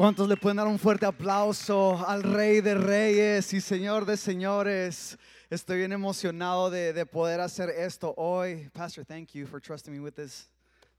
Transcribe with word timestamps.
¿Cuántos 0.00 0.26
le 0.30 0.36
pueden 0.38 0.56
dar 0.56 0.66
un 0.66 0.78
fuerte 0.78 1.04
aplauso 1.04 2.02
al 2.08 2.22
Rey 2.22 2.62
de 2.62 2.74
Reyes 2.74 3.52
y 3.52 3.60
Señor 3.60 4.06
de 4.06 4.16
Señores? 4.16 5.18
Estoy 5.50 5.76
bien 5.76 5.92
emocionado 5.92 6.70
de, 6.70 6.94
de 6.94 7.04
poder 7.04 7.38
hacer 7.42 7.68
esto 7.68 8.14
hoy. 8.16 8.70
Pastor, 8.72 9.04
thank 9.04 9.32
you 9.32 9.46
for 9.46 9.60
trusting 9.60 9.92
me 9.92 10.00
with 10.00 10.14
this. 10.14 10.48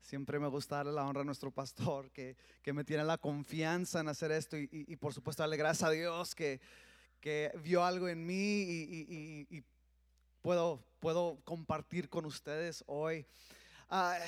Siempre 0.02 0.38
me 0.38 0.48
gusta 0.48 0.76
darle 0.76 0.92
la 0.92 1.04
honra 1.04 1.22
a 1.22 1.24
nuestro 1.24 1.50
pastor 1.50 2.12
que, 2.12 2.36
que 2.62 2.74
me 2.74 2.84
tiene 2.84 3.04
la 3.04 3.18
confianza 3.18 4.02
en 4.02 4.08
hacer 4.08 4.31
esto 4.33 4.56
y, 4.56 4.69
y- 4.72 4.94
y 4.94 4.96
por 4.97 5.15
supuesto 5.15 5.42
darle 5.42 5.58
gracias 5.58 5.90
a 5.90 5.92
Dios 5.92 6.36
que, 6.36 6.62
que 7.20 7.52
vio 7.63 7.83
algo 7.83 8.08
en 8.08 8.24
mí 8.24 8.36
y, 8.36 9.47
y- 9.49 9.63
puedo, 10.44 10.79
puedo 10.99 11.42
compartir 11.44 12.08
con 12.08 12.26
ustedes 12.26 12.83
hoy. 12.86 13.26
Ah, 13.90 14.20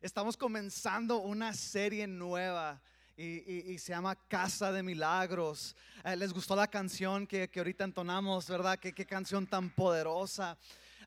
estamos 0.00 0.34
comenzando 0.34 1.18
una 1.18 1.52
serie 1.52 2.06
nueva. 2.06 2.80
Y, 3.20 3.42
y- 3.52 3.72
y 3.72 3.78
se 3.78 3.90
llama 3.90 4.14
Casa 4.28 4.70
de 4.70 4.80
Milagros. 4.80 5.74
Eh, 6.04 6.14
¿Les 6.14 6.32
gustó 6.32 6.54
la 6.54 6.68
canción 6.68 7.26
que, 7.26 7.48
que 7.50 7.58
ahorita 7.58 7.82
entonamos, 7.82 8.46
verdad? 8.48 8.78
¿Qué, 8.78 8.92
qué 8.92 9.04
canción 9.04 9.44
tan 9.44 9.70
poderosa. 9.70 10.56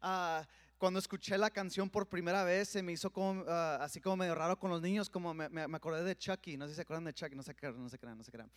Ah, 0.01 0.45
cuando 0.77 0.99
escuché 0.99 1.37
la 1.37 1.49
canción 1.49 1.89
por 1.89 2.09
primera 2.09 2.43
vez, 2.43 2.67
se 2.67 2.83
me 2.83 2.91
hizo 2.91 3.09
como, 3.13 3.45
ah, 3.47 3.77
así 3.79 4.01
como 4.01 4.17
medio 4.17 4.35
raro 4.35 4.59
con 4.59 4.69
los 4.69 4.81
niños, 4.81 5.09
como 5.09 5.33
me, 5.33 5.47
me- 5.47 5.65
me 5.69 5.77
acordé 5.77 6.03
de 6.03 6.17
Chucky. 6.17 6.57
No 6.57 6.65
sé 6.65 6.71
si 6.71 6.75
se 6.75 6.81
acuerdan 6.81 7.05
de 7.05 7.13
Chucky, 7.13 7.33
no 7.33 7.43
se 7.43 7.55
crean, 7.55 7.81
no 7.81 7.87
se 7.87 7.97
crean, 7.97 8.17
no 8.17 8.23
se 8.25 8.31
crean. 8.33 8.51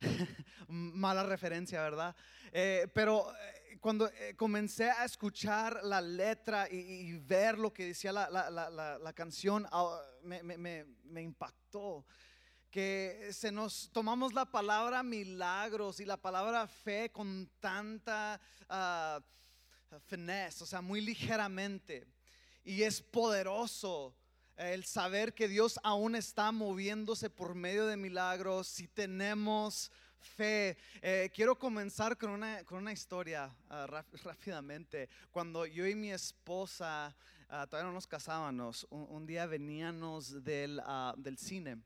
Mala 0.68 1.24
referencia, 1.24 1.82
¿verdad? 1.82 2.14
Eh, 2.52 2.86
pero 2.94 3.32
eh, 3.34 3.78
cuando 3.80 4.08
eh, 4.08 4.34
comencé 4.36 4.88
a 4.88 5.04
escuchar 5.04 5.80
la 5.82 6.00
letra 6.00 6.68
y, 6.70 6.76
y 6.76 7.12
ver 7.18 7.58
lo 7.58 7.72
que 7.72 7.86
decía 7.86 8.12
la, 8.12 8.30
la- 8.30 8.50
la- 8.50 8.98
la- 8.98 9.12
canción, 9.12 9.66
ah, 9.72 10.00
me- 10.22 10.44
me 11.04 11.22
impactó. 11.22 12.04
Que 12.70 13.30
se 13.32 13.50
nos 13.50 13.90
tomamos 13.92 14.32
la 14.32 14.44
palabra 14.44 15.02
milagros 15.02 15.98
y 15.98 16.04
la 16.04 16.16
palabra 16.16 16.68
fe 16.68 17.10
con 17.10 17.50
tanta 17.58 18.40
ah, 18.68 19.20
finesse, 20.06 20.62
o 20.62 20.66
sea, 20.66 20.80
muy 20.80 21.00
ligeramente. 21.00 22.06
Y 22.62 22.82
es 22.82 23.02
poderoso 23.02 24.14
el 24.56 24.84
saber 24.84 25.34
que 25.34 25.48
Dios 25.48 25.80
aún 25.82 26.14
está 26.14 26.52
moviéndose 26.52 27.28
por 27.28 27.56
medio 27.56 27.86
de 27.86 27.96
milagros 27.96 28.68
si 28.68 28.86
tenemos 28.86 29.90
fe. 30.20 30.76
Eh, 31.02 31.28
quiero 31.34 31.58
comenzar 31.58 32.16
con 32.16 32.30
una, 32.30 32.62
con 32.64 32.78
una 32.78 32.92
historia 32.92 33.52
ráp- 33.68 34.22
rápidamente. 34.22 35.08
Cuando 35.32 35.66
yo 35.66 35.88
y 35.88 35.96
mi 35.96 36.12
esposa 36.12 37.16
ah, 37.48 37.66
todavía 37.66 37.88
no 37.88 37.94
nos 37.94 38.06
casábamos, 38.06 38.86
un, 38.90 39.06
un 39.08 39.26
día 39.26 39.46
veníamos 39.46 40.44
del, 40.44 40.80
del 41.16 41.36
cine. 41.36 41.78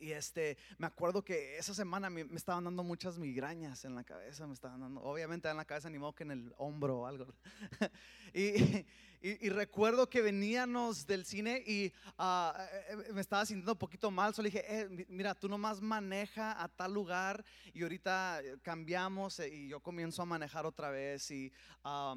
Y 0.00 0.12
este, 0.12 0.56
me 0.78 0.86
acuerdo 0.86 1.22
que 1.24 1.58
esa 1.58 1.74
semana 1.74 2.10
me, 2.10 2.24
me 2.24 2.36
estaban 2.36 2.64
dando 2.64 2.82
muchas 2.82 3.18
migrañas 3.18 3.84
en 3.84 3.94
la 3.94 4.04
cabeza, 4.04 4.46
me 4.46 4.54
estaban 4.54 4.80
dando, 4.80 5.02
obviamente 5.02 5.48
en 5.48 5.56
la 5.56 5.64
cabeza 5.64 5.90
ni 5.90 5.98
modo 5.98 6.14
que 6.14 6.24
en 6.24 6.30
el 6.32 6.54
hombro 6.58 7.00
o 7.00 7.06
algo. 7.06 7.26
y, 8.34 8.84
y- 9.20 9.46
y 9.46 9.48
recuerdo 9.50 10.08
que 10.08 10.22
veníamos 10.22 11.06
del 11.06 11.24
cine 11.24 11.62
y 11.66 11.86
eh, 11.86 13.12
me 13.12 13.20
estaba 13.20 13.44
sintiendo 13.46 13.72
un 13.72 13.78
poquito 13.78 14.10
mal, 14.10 14.34
solo 14.34 14.46
dije, 14.46 14.64
"Eh, 14.68 14.88
mi- 14.88 15.06
mira, 15.08 15.34
tú 15.34 15.48
nomás 15.48 15.80
maneja 15.80 16.62
a 16.62 16.68
tal 16.68 16.94
lugar 16.94 17.44
y 17.74 17.82
ahorita 17.82 18.40
eh, 18.42 18.56
cambiamos 18.62 19.40
y 19.40 19.68
yo 19.68 19.80
comienzo 19.80 20.22
a 20.22 20.24
manejar 20.26 20.66
otra 20.66 20.90
vez 20.90 21.30
y 21.30 21.52
ah, 21.84 22.14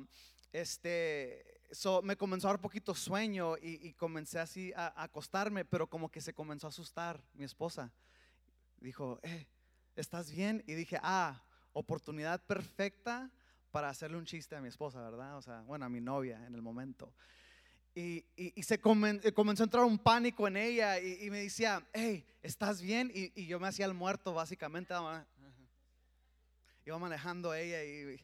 este, 0.54 1.61
so, 1.72 2.02
me 2.02 2.16
comenzó 2.16 2.48
a 2.48 2.52
dar 2.52 2.62
poquito 2.62 2.94
sueño 2.94 3.58
y, 3.58 3.88
y 3.88 3.94
comencé 3.94 4.40
así 4.40 4.74
a, 4.74 4.88
a 4.88 5.04
acostarme, 5.04 5.66
pero 5.66 5.88
como 5.88 6.10
que 6.10 6.22
se 6.22 6.34
comenzó 6.34 6.68
a 6.68 6.70
asustar 6.70 7.24
mi 7.34 7.44
esposa. 7.44 7.92
Dijo, 8.78 9.20
eh, 9.24 9.48
¿estás 9.96 10.32
bien? 10.32 10.64
Y 10.68 10.74
dije, 10.74 11.00
ah, 11.02 11.44
oportunidad 11.74 12.42
perfecta 12.46 13.30
para 13.72 13.90
hacerle 13.90 14.18
un 14.18 14.26
chiste 14.26 14.56
a 14.56 14.62
mi 14.62 14.68
esposa, 14.68 15.02
¿verdad? 15.02 15.38
O 15.38 15.42
sea, 15.42 15.62
bueno, 15.62 15.86
a 15.86 15.90
mi 15.90 16.02
novia 16.02 16.46
en 16.46 16.56
el 16.56 16.62
momento. 16.62 17.14
Y, 17.94 18.26
y- 18.36 18.54
y 18.56 18.64
se 18.64 18.82
comen- 18.82 19.20
eh, 19.24 19.34
comenzó 19.34 19.64
a 19.64 19.66
entrar 19.66 19.84
un 19.84 19.98
pánico 19.98 20.48
en 20.48 20.58
ella 20.58 21.00
y, 21.00 21.30
me 21.30 21.40
decía, 21.44 21.86
hey, 21.94 22.26
¿estás 22.42 22.82
bien? 22.82 23.12
Y, 23.14 23.46
yo 23.46 23.60
me 23.60 23.68
hacía 23.68 23.86
el 23.86 23.94
muerto, 23.94 24.34
básicamente. 24.34 24.94
Iba 26.86 26.98
manejando 26.98 27.54
ella 27.54 27.84
y, 27.84 28.20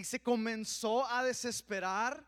y 0.00 0.04
se 0.04 0.20
comenzó 0.20 1.06
a 1.06 1.22
desesperar. 1.22 2.26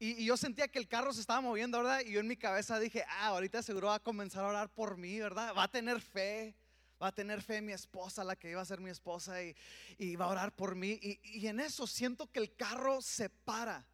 Y, 0.00 0.22
y 0.22 0.24
yo 0.24 0.36
sentía 0.36 0.66
que 0.66 0.80
el 0.80 0.88
carro 0.88 1.12
se 1.12 1.20
estaba 1.20 1.40
moviendo, 1.40 1.78
¿verdad? 1.78 2.00
Y 2.04 2.10
yo 2.10 2.18
en 2.20 2.26
mi 2.26 2.36
cabeza 2.36 2.80
dije, 2.80 3.04
ah, 3.08 3.28
ahorita 3.28 3.62
seguro 3.62 3.86
va 3.88 3.94
a 3.94 4.00
comenzar 4.00 4.44
a 4.44 4.48
orar 4.48 4.68
por 4.74 4.96
mí, 4.96 5.20
¿verdad? 5.20 5.54
Va 5.56 5.62
a 5.62 5.70
tener 5.70 6.00
fe, 6.00 6.56
va 7.00 7.06
a 7.08 7.12
tener 7.14 7.40
fe 7.40 7.62
mi 7.62 7.72
esposa, 7.72 8.24
la 8.24 8.34
que 8.34 8.50
iba 8.50 8.60
a 8.60 8.64
ser 8.64 8.80
mi 8.80 8.90
esposa, 8.90 9.40
y, 9.40 9.54
y 9.98 10.16
va 10.16 10.24
a 10.24 10.28
orar 10.28 10.56
por 10.56 10.74
mí. 10.74 10.98
Y, 11.00 11.20
y 11.22 11.46
en 11.46 11.60
eso 11.60 11.86
siento 11.86 12.26
que 12.32 12.40
el 12.40 12.56
carro 12.56 13.00
se 13.00 13.30
para, 13.30 13.86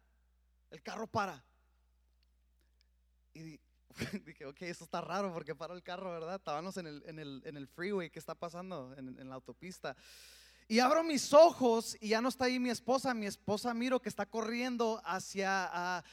el 0.71 0.81
carro 0.81 1.05
para. 1.05 1.43
Y 3.35 3.41
di- 3.43 3.59
dije, 4.25 4.47
ok, 4.47 4.63
esto 4.63 4.85
está 4.85 5.01
raro 5.01 5.31
porque 5.31 5.53
paró 5.53 5.75
el 5.75 5.83
carro, 5.83 6.11
¿verdad? 6.11 6.37
Estábamos 6.37 6.75
en 6.77 6.87
el, 6.87 7.03
en 7.05 7.19
el, 7.19 7.43
en 7.45 7.55
el 7.57 7.67
freeway, 7.67 8.09
¿qué 8.09 8.17
está 8.17 8.33
pasando? 8.33 8.95
En, 8.97 9.19
en 9.19 9.29
la 9.29 9.35
autopista. 9.35 9.95
Y 10.71 10.77
abro 10.77 11.03
mis 11.03 11.33
ojos 11.33 11.97
y 11.99 12.09
ya 12.09 12.21
no 12.21 12.29
está 12.29 12.45
ahí 12.45 12.59
mi 12.59 12.69
esposa. 12.69 13.15
Mi 13.15 13.25
esposa 13.25 13.73
miro 13.73 13.99
que 13.99 14.07
está 14.07 14.27
corriendo 14.27 15.01
hacia 15.03 16.03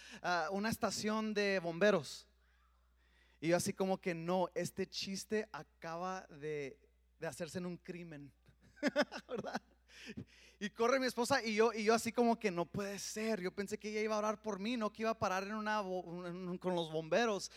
una 0.50 0.70
estación 0.70 1.34
de 1.34 1.58
bomberos. 1.58 2.26
Y 3.38 3.48
yo 3.48 3.58
así 3.58 3.74
como 3.74 4.00
que 4.00 4.14
no, 4.14 4.48
este 4.54 4.86
chiste 4.86 5.46
acaba 5.52 6.26
de, 6.40 6.80
de 7.20 7.26
hacerse 7.26 7.58
en 7.58 7.66
un 7.66 7.76
crimen. 7.76 8.32
¿Verdad? 9.28 9.60
Y 10.58 10.70
corre 10.70 11.00
mi 11.00 11.06
esposa 11.06 11.44
y 11.44 11.56
yo, 11.56 11.74
y 11.74 11.84
yo 11.84 11.92
así 11.92 12.10
como 12.10 12.38
que 12.38 12.50
no 12.50 12.64
puede 12.64 12.98
ser. 12.98 13.42
Yo 13.42 13.52
pensé 13.52 13.78
que 13.78 13.90
ella 13.90 14.00
iba 14.00 14.14
a 14.14 14.20
orar 14.20 14.40
por 14.40 14.58
mí, 14.58 14.78
no 14.78 14.90
que 14.90 15.02
iba 15.02 15.10
a 15.10 15.18
parar 15.18 15.42
en 15.42 15.54
una, 15.54 15.82
con 15.82 16.74
los 16.74 16.90
bomberos. 16.90 17.50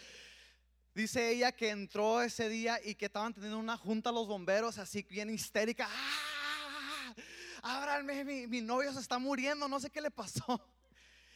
Dice 0.93 1.31
ella 1.31 1.53
que 1.53 1.69
entró 1.69 2.21
ese 2.21 2.49
día 2.49 2.77
y 2.83 2.95
que 2.95 3.05
estaban 3.05 3.33
teniendo 3.33 3.57
una 3.57 3.77
junta 3.77 4.11
los 4.11 4.27
bomberos 4.27 4.77
así 4.77 5.03
bien 5.03 5.29
histérica. 5.29 5.87
¡Ah! 5.89 6.38
Ábranme, 7.63 8.23
mi, 8.23 8.47
mi 8.47 8.61
novio 8.61 8.93
se 8.93 8.99
está 8.99 9.19
muriendo, 9.19 9.67
no 9.67 9.79
sé 9.79 9.89
qué 9.89 10.01
le 10.01 10.11
pasó. 10.11 10.61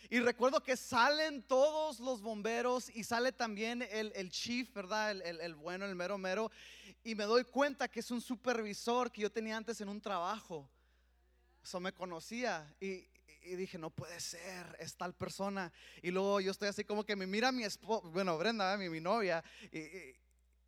Y 0.09 0.19
recuerdo 0.19 0.61
que 0.61 0.75
salen 0.78 1.41
todos 1.44 2.00
los 2.00 2.22
bomberos 2.22 2.89
y 2.94 3.03
sale 3.03 3.31
también 3.31 3.81
el, 3.81 4.11
el 4.16 4.29
chief, 4.29 4.72
¿verdad? 4.73 5.12
El, 5.12 5.22
el- 5.23 5.41
el 5.41 5.56
bueno, 5.56 5.85
el 5.85 5.95
mero 5.95 6.17
mero. 6.17 6.51
Y 7.03 7.16
me 7.16 7.23
doy 7.23 7.44
cuenta 7.45 7.88
que 7.88 8.01
es 8.01 8.12
un 8.12 8.22
supervisor 8.22 9.12
que 9.12 9.22
yo 9.22 9.31
tenía 9.31 9.57
antes 9.57 9.79
en 9.81 9.89
un 9.89 10.01
trabajo. 10.01 10.69
Eso 11.63 11.79
me 11.79 11.94
conocía 11.94 12.75
y, 12.79 13.07
y 13.44 13.56
dije, 13.56 13.78
no 13.78 13.89
puede 13.89 14.19
ser, 14.19 14.75
es 14.79 14.95
tal 14.95 15.13
persona. 15.16 15.72
Y 16.01 16.12
luego 16.12 16.41
yo 16.41 16.51
estoy 16.51 16.67
así 16.67 16.83
como 16.83 17.06
que 17.06 17.16
me 17.16 17.25
mira 17.25 17.51
mi 17.51 17.63
esposa, 17.63 18.06
bueno, 18.09 18.38
Brenda, 18.38 18.78
mi, 18.78 18.89
mi 18.89 19.00
novia, 19.00 19.44
y, 19.72 19.79
y- 19.79 20.16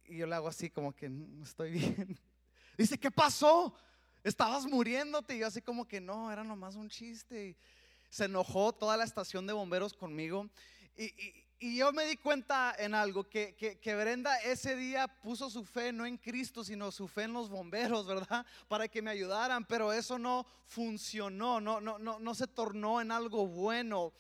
y 0.07 0.17
yo 0.17 0.27
le 0.27 0.35
hago 0.35 0.47
así 0.47 0.69
como 0.69 0.93
que 0.95 1.09
no 1.09 1.43
estoy 1.43 1.71
bien. 1.71 2.17
Dice, 2.77 2.97
¿qué 2.97 3.11
pasó? 3.11 3.75
Estabas 4.25 4.65
muriéndote. 4.65 5.35
Y 5.35 5.39
yo 5.39 5.47
así 5.47 5.61
como 5.61 5.87
que 5.87 6.01
no, 6.01 6.31
era 6.31 6.43
nomás 6.43 6.75
un 6.75 6.89
chiste. 6.89 7.55
Se 8.09 8.25
enojó 8.25 8.73
toda 8.73 8.97
la 8.97 9.03
estación 9.05 9.47
de 9.47 9.53
bomberos 9.53 9.93
conmigo. 9.93 10.49
Y, 10.97 11.05
y- 11.05 11.45
y 11.57 11.77
yo 11.77 11.93
me 11.93 12.05
di 12.05 12.17
cuenta 12.17 12.75
en 12.77 12.93
algo, 12.93 13.29
que, 13.29 13.55
que, 13.55 13.79
que 13.79 13.95
Brenda 13.95 14.35
ese 14.39 14.75
día 14.75 15.07
puso 15.07 15.49
su 15.49 15.63
fe 15.63 15.93
no 15.93 16.05
en 16.05 16.17
Cristo, 16.17 16.65
sino 16.65 16.91
su 16.91 17.07
fe 17.07 17.23
en 17.23 17.33
los 17.33 17.49
bomberos, 17.49 18.05
¿verdad? 18.05 18.45
Para 18.67 18.89
que 18.89 19.01
me 19.01 19.09
ayudaran, 19.09 19.63
pero 19.65 19.93
eso 19.93 20.19
no 20.19 20.45
funcionó, 20.65 21.61
no, 21.61 21.79
no, 21.79 21.97
no, 21.97 22.19
no 22.19 22.35
se 22.35 22.45
tornó 22.47 22.99
en 22.99 23.09
algo 23.09 23.47
bueno. 23.47 24.11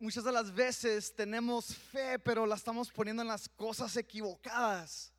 Muchas 0.00 0.24
de 0.24 0.32
las 0.32 0.52
veces 0.52 1.14
tenemos 1.14 1.76
fe, 1.76 2.18
pero 2.18 2.44
la 2.44 2.56
estamos 2.56 2.90
poniendo 2.90 3.22
en 3.22 3.28
las 3.28 3.48
cosas 3.48 3.96
equivocadas. 3.96 5.12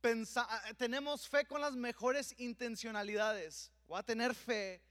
Pensa- 0.00 0.48
tenemos 0.78 1.28
fe 1.28 1.44
con 1.44 1.60
las 1.60 1.74
mejores 1.74 2.34
intencionalidades. 2.38 3.70
Voy 3.86 3.98
a 3.98 4.02
tener 4.02 4.34
fe, 4.34 4.82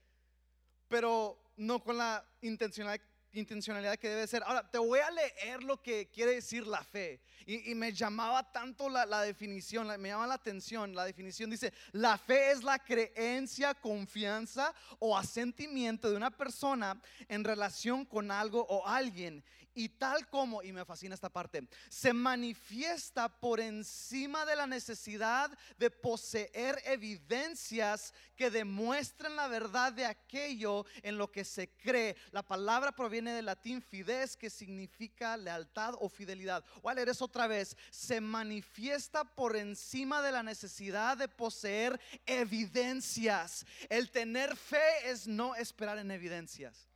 pero 0.88 1.42
no 1.56 1.82
con 1.82 1.96
la 1.98 2.24
intencionalidad, 2.42 3.04
intencionalidad 3.32 3.96
que 3.96 4.08
debe 4.08 4.26
ser. 4.26 4.42
Ahora, 4.44 4.68
te 4.70 4.78
voy 4.78 4.98
a 5.00 5.10
leer 5.10 5.62
lo 5.62 5.80
que 5.82 6.08
quiere 6.10 6.34
decir 6.34 6.66
la 6.66 6.82
fe. 6.84 7.20
Y, 7.46 7.70
y 7.70 7.74
me 7.74 7.92
llamaba 7.92 8.52
tanto 8.52 8.88
la, 8.88 9.04
la 9.06 9.22
definición, 9.22 9.88
la- 9.88 9.98
me 9.98 10.08
llama 10.10 10.26
la 10.26 10.34
atención. 10.34 10.94
La 10.94 11.04
definición 11.04 11.50
dice, 11.50 11.72
la 11.92 12.16
fe 12.18 12.50
es 12.52 12.62
la 12.62 12.78
creencia, 12.78 13.74
confianza 13.74 14.72
o 15.00 15.16
asentimiento 15.16 16.08
de 16.10 16.16
una 16.16 16.30
persona 16.36 17.00
en 17.28 17.42
relación 17.44 18.04
con 18.04 18.30
algo 18.30 18.64
o 18.68 18.86
alguien, 18.86 19.42
y 19.80 19.88
tal 19.88 20.28
como, 20.28 20.62
y 20.62 20.72
me 20.72 20.84
fascina 20.84 21.14
esta 21.14 21.30
parte, 21.30 21.66
se 21.88 22.12
manifiesta 22.12 23.30
por 23.40 23.60
encima 23.60 24.44
de 24.44 24.54
la 24.54 24.66
necesidad 24.66 25.50
de 25.78 25.90
poseer 25.90 26.82
evidencias 26.84 28.12
que 28.36 28.50
demuestren 28.50 29.36
la 29.36 29.48
verdad 29.48 29.94
de 29.94 30.04
aquello 30.04 30.84
en 31.02 31.16
lo 31.16 31.32
que 31.32 31.46
se 31.46 31.70
cree. 31.76 32.14
La 32.30 32.42
palabra 32.42 32.92
proviene 32.92 33.32
del 33.32 33.46
latín 33.46 33.80
fides, 33.80 34.36
que 34.36 34.50
significa 34.50 35.38
lealtad 35.38 35.94
o 35.98 36.10
fidelidad. 36.10 36.62
Voy 36.82 36.92
a 36.92 36.96
leer 36.96 37.08
eso 37.08 37.24
otra 37.24 37.46
vez. 37.46 37.74
Se 37.90 38.20
manifiesta 38.20 39.24
por 39.24 39.56
encima 39.56 40.20
de 40.20 40.32
la 40.32 40.42
necesidad 40.42 41.16
de 41.16 41.28
poseer 41.28 41.98
evidencias. 42.26 43.64
El 43.88 44.10
tener 44.10 44.54
fe 44.56 45.08
es 45.10 45.26
no 45.26 45.54
esperar 45.54 45.96
en 45.96 46.10
evidencias. 46.10 46.86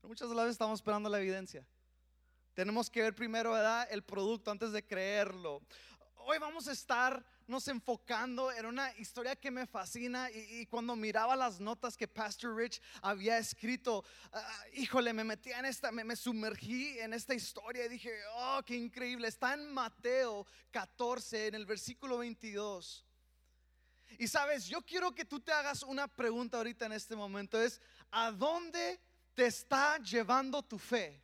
Pero 0.00 0.08
muchas 0.08 0.28
de 0.28 0.34
las 0.34 0.44
veces 0.46 0.54
estamos 0.56 0.80
esperando 0.80 1.08
la 1.08 1.20
evidencia. 1.20 1.64
Tenemos 2.54 2.88
que 2.88 3.02
ver 3.02 3.14
primero 3.14 3.50
¿verdad? 3.50 3.88
el 3.90 4.02
producto 4.02 4.50
antes 4.52 4.70
de 4.70 4.86
creerlo. 4.86 5.60
Hoy 6.18 6.38
vamos 6.38 6.68
a 6.68 6.72
estar 6.72 7.24
nos 7.46 7.68
enfocando 7.68 8.50
en 8.52 8.64
una 8.64 8.96
historia 8.96 9.36
que 9.36 9.50
me 9.50 9.66
fascina 9.66 10.30
y, 10.30 10.64
cuando 10.66 10.96
miraba 10.96 11.36
las 11.36 11.60
notas 11.60 11.96
que 11.96 12.08
Pastor 12.08 12.56
Rich 12.56 12.80
había 13.02 13.36
escrito, 13.38 14.04
ah, 14.32 14.64
híjole, 14.74 15.12
me 15.12 15.24
metí 15.24 15.50
en 15.50 15.64
esta, 15.64 15.90
me, 15.90 16.04
me, 16.04 16.16
sumergí 16.16 16.98
en 17.00 17.12
esta 17.12 17.34
historia 17.34 17.84
y 17.84 17.88
dije, 17.88 18.12
oh, 18.36 18.62
qué 18.64 18.76
increíble. 18.76 19.28
Está 19.28 19.54
en 19.54 19.70
Mateo 19.74 20.46
14, 20.70 21.48
en 21.48 21.56
el 21.56 21.66
versículo 21.66 22.18
22. 22.18 23.04
Y 24.18 24.28
sabes, 24.28 24.66
yo 24.66 24.80
quiero 24.80 25.12
que 25.12 25.24
tú 25.24 25.40
te 25.40 25.52
hagas 25.52 25.82
una 25.82 26.06
pregunta 26.06 26.58
ahorita 26.58 26.86
en 26.86 26.92
este 26.92 27.16
momento, 27.16 27.60
es, 27.60 27.80
¿a 28.12 28.30
dónde 28.30 29.00
te 29.34 29.46
está 29.46 29.98
llevando 29.98 30.62
tu 30.62 30.78
fe? 30.78 31.23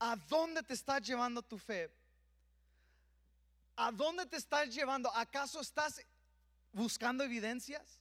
¿A 0.00 0.16
dónde 0.16 0.62
te 0.62 0.74
está 0.74 0.98
llevando 0.98 1.42
tu 1.42 1.58
fe? 1.58 1.88
¿A 3.76 3.92
dónde 3.92 4.26
te 4.26 4.36
estás 4.36 4.74
llevando? 4.74 5.14
¿Acaso 5.14 5.60
estás 5.60 6.00
buscando 6.72 7.22
evidencias? 7.22 8.00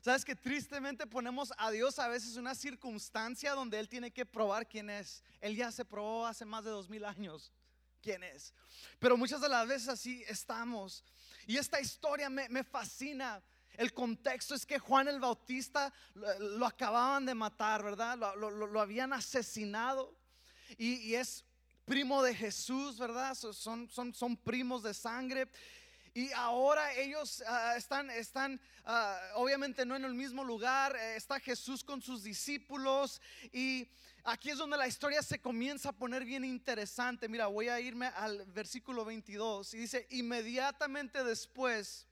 Sabes 0.00 0.24
que 0.24 0.34
tristemente 0.34 1.06
ponemos 1.06 1.52
a 1.58 1.70
Dios 1.70 1.98
a 1.98 2.08
veces 2.08 2.36
una 2.36 2.54
circunstancia 2.54 3.52
donde 3.52 3.78
Él 3.78 3.88
tiene 3.88 4.10
que 4.10 4.24
probar 4.24 4.66
quién 4.66 4.88
es. 4.90 5.22
Él 5.40 5.56
ya 5.56 5.70
se 5.70 5.84
probó 5.84 6.26
hace 6.26 6.44
más 6.44 6.64
de 6.64 6.70
dos 6.70 6.88
mil 6.88 7.04
años 7.04 7.52
quién 8.00 8.22
es. 8.22 8.54
Pero 8.98 9.16
muchas 9.16 9.40
de 9.40 9.48
las 9.48 9.66
veces 9.66 9.88
así 9.88 10.24
estamos. 10.28 11.04
Y 11.46 11.56
esta 11.56 11.80
historia 11.80 12.30
me, 12.30 12.64
fascina. 12.64 13.42
El 13.74 13.92
contexto 13.92 14.54
es 14.54 14.66
que 14.66 14.78
Juan 14.78 15.08
el 15.08 15.20
Bautista 15.20 15.92
lo, 16.14 16.66
acababan 16.66 17.26
de 17.26 17.34
matar, 17.34 17.82
¿verdad? 17.82 18.16
Lo, 18.36 18.80
habían 18.80 19.12
asesinado. 19.12 20.16
Y, 20.76 21.14
es 21.14 21.44
primo 21.84 22.22
de 22.22 22.34
Jesús, 22.34 22.98
¿verdad? 22.98 23.34
Son, 23.34 23.88
son, 23.88 24.14
son 24.14 24.36
primos 24.36 24.82
de 24.82 24.92
sangre. 24.92 25.48
Y 26.14 26.32
ahora 26.32 26.92
ellos 26.94 27.42
ah, 27.46 27.74
están, 27.76 28.10
están 28.10 28.60
ah, 28.84 29.20
obviamente 29.36 29.86
no 29.86 29.94
en 29.94 30.04
el 30.04 30.14
mismo 30.14 30.42
lugar, 30.42 30.96
eh, 30.96 31.16
está 31.16 31.38
Jesús 31.38 31.84
con 31.84 32.02
sus 32.02 32.24
discípulos 32.24 33.20
y 33.52 33.88
aquí 34.24 34.50
es 34.50 34.58
donde 34.58 34.76
la 34.76 34.88
historia 34.88 35.22
se 35.22 35.40
comienza 35.40 35.90
a 35.90 35.92
poner 35.92 36.24
bien 36.24 36.44
interesante. 36.44 37.28
Mira, 37.28 37.46
voy 37.46 37.68
a 37.68 37.80
irme 37.80 38.06
al 38.06 38.44
versículo 38.46 39.04
22 39.04 39.74
y 39.74 39.78
dice, 39.78 40.06
inmediatamente 40.10 41.22
después 41.22 42.08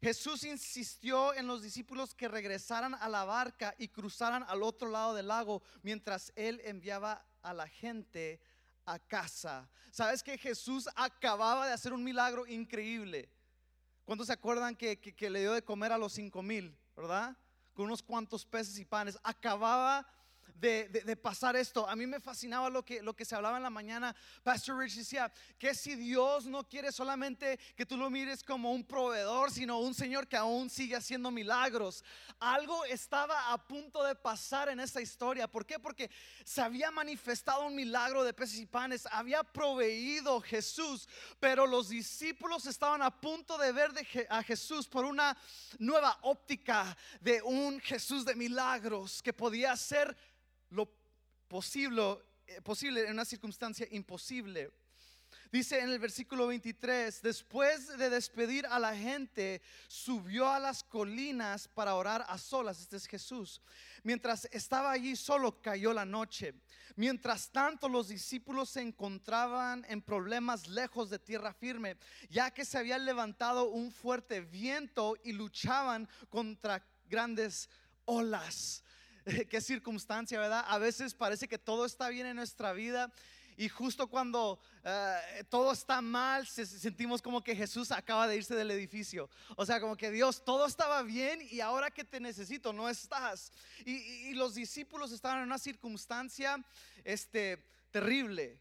Jesús 0.00 0.44
insistió 0.44 1.32
en 1.34 1.46
los 1.46 1.62
discípulos 1.62 2.14
que 2.14 2.28
regresaran 2.28 2.94
a 2.94 3.08
la 3.08 3.24
barca 3.24 3.74
y 3.78 3.88
cruzaran 3.88 4.44
al 4.48 4.62
otro 4.62 4.90
lado 4.90 5.14
del 5.14 5.28
lago 5.28 5.62
mientras 5.82 6.32
él 6.36 6.60
enviaba 6.64 7.24
a 7.46 7.54
la 7.54 7.68
gente 7.68 8.40
a 8.84 8.98
casa. 8.98 9.68
¿Sabes 9.90 10.22
que 10.22 10.36
Jesús 10.36 10.88
acababa 10.94 11.66
de 11.66 11.72
hacer 11.72 11.92
un 11.92 12.02
milagro 12.02 12.46
increíble? 12.46 13.30
¿Cuántos 14.04 14.26
se 14.26 14.32
acuerdan 14.32 14.76
que, 14.76 14.98
que 14.98 15.30
le 15.30 15.40
dio 15.40 15.52
de 15.52 15.62
comer 15.62 15.92
a 15.92 15.98
los 15.98 16.12
cinco 16.12 16.42
mil, 16.42 16.76
verdad? 16.96 17.36
Con 17.72 17.86
unos 17.86 18.02
cuantos 18.02 18.44
peces 18.44 18.78
y 18.78 18.84
panes. 18.84 19.18
Acababa 19.22 20.06
de, 20.60 21.16
pasar 21.16 21.56
esto. 21.56 21.88
A 21.88 21.96
mí 21.96 22.06
me 22.06 22.20
fascinaba 22.20 22.70
lo 22.70 22.84
que, 22.84 23.02
lo 23.02 23.14
que 23.14 23.24
se 23.24 23.34
hablaba 23.34 23.56
en 23.56 23.62
la 23.62 23.70
mañana. 23.70 24.14
Pastor 24.42 24.78
Rich 24.78 24.96
decía 24.96 25.32
que 25.58 25.74
si 25.74 25.94
Dios 25.94 26.46
no 26.46 26.68
quiere 26.68 26.92
solamente 26.92 27.58
que 27.76 27.86
tú 27.86 27.96
lo 27.96 28.10
mires 28.10 28.42
como 28.42 28.72
un 28.72 28.84
proveedor, 28.84 29.50
sino 29.50 29.78
un 29.78 29.94
Señor 29.94 30.26
que 30.26 30.36
aún 30.36 30.70
sigue 30.70 30.96
haciendo 30.96 31.30
milagros. 31.30 32.04
Algo 32.38 32.84
estaba 32.84 33.52
a 33.52 33.58
punto 33.66 34.02
de 34.02 34.14
pasar 34.14 34.68
en 34.68 34.80
esta 34.80 35.00
historia. 35.00 35.48
¿Por 35.48 35.66
qué? 35.66 35.78
Porque 35.78 36.10
se 36.44 36.60
había 36.60 36.90
manifestado 36.90 37.66
un 37.66 37.74
milagro 37.74 38.24
de 38.24 38.32
peces 38.32 38.58
y 38.58 38.66
panes. 38.66 39.06
Había 39.10 39.42
proveído 39.42 40.40
Jesús, 40.40 41.08
pero 41.40 41.66
los 41.66 41.88
discípulos 41.88 42.66
estaban 42.66 43.02
a 43.02 43.10
punto 43.10 43.58
de 43.58 43.72
ver 43.72 43.90
a 44.28 44.42
Jesús 44.42 44.88
por 44.88 45.04
una 45.04 45.36
nueva 45.78 46.18
óptica 46.22 46.96
de 47.20 47.42
un 47.42 47.80
Jesús 47.80 48.24
de 48.24 48.34
milagros 48.34 49.22
que 49.22 49.32
podía 49.32 49.76
ser 49.76 50.16
lo 50.70 50.90
posible, 51.48 52.18
eh, 52.46 52.60
posible 52.62 53.04
en 53.04 53.12
una 53.12 53.24
circunstancia 53.24 53.86
imposible. 53.90 54.72
Dice 55.52 55.78
en 55.78 55.90
el 55.90 55.98
versículo 55.98 56.48
23, 56.48 57.22
después 57.22 57.96
de 57.96 58.10
despedir 58.10 58.66
a 58.66 58.78
la 58.78 58.96
gente, 58.96 59.62
subió 59.86 60.48
a 60.48 60.58
las 60.58 60.82
colinas 60.82 61.68
para 61.68 61.94
orar 61.94 62.24
a 62.28 62.36
solas. 62.36 62.80
Este 62.80 62.96
es 62.96 63.06
Jesús. 63.06 63.62
Mientras 64.02 64.48
estaba 64.50 64.90
allí 64.90 65.14
solo, 65.14 65.60
cayó 65.62 65.92
la 65.92 66.04
noche. 66.04 66.54
Mientras 66.96 67.50
tanto, 67.50 67.88
los 67.88 68.08
discípulos 68.08 68.70
se 68.70 68.80
encontraban 68.80 69.84
en 69.88 70.02
problemas 70.02 70.66
lejos 70.68 71.10
de 71.10 71.18
tierra 71.18 71.52
firme, 71.52 71.96
ya 72.28 72.50
que 72.50 72.64
se 72.64 72.78
había 72.78 72.98
levantado 72.98 73.70
un 73.70 73.92
fuerte 73.92 74.40
viento 74.40 75.16
y 75.22 75.32
luchaban 75.32 76.08
contra 76.28 76.84
grandes 77.08 77.68
olas. 78.04 78.82
qué 79.50 79.60
circunstancia, 79.60 80.38
¿verdad? 80.38 80.64
A 80.68 80.78
veces 80.78 81.14
parece 81.14 81.48
que 81.48 81.58
todo 81.58 81.84
está 81.84 82.08
bien 82.08 82.26
en 82.26 82.36
nuestra 82.36 82.72
vida 82.72 83.12
y 83.56 83.68
justo 83.68 84.06
cuando 84.06 84.60
eh, 84.84 85.44
todo 85.48 85.72
está 85.72 86.00
mal, 86.02 86.46
sentimos 86.46 87.22
como 87.22 87.42
que 87.42 87.56
Jesús 87.56 87.90
acaba 87.90 88.28
de 88.28 88.36
irse 88.36 88.54
del 88.54 88.70
edificio. 88.70 89.30
O 89.56 89.64
sea, 89.64 89.80
como 89.80 89.96
que 89.96 90.10
Dios, 90.10 90.44
todo 90.44 90.66
estaba 90.66 91.02
bien 91.02 91.40
y 91.50 91.60
ahora 91.60 91.90
que 91.90 92.04
te 92.04 92.20
necesito, 92.20 92.72
no 92.72 92.88
estás. 92.88 93.50
Y, 93.84 94.34
los 94.34 94.54
discípulos 94.54 95.10
estaban 95.10 95.38
en 95.38 95.44
una 95.44 95.58
circunstancia 95.58 96.62
este, 97.02 97.64
terrible 97.90 98.60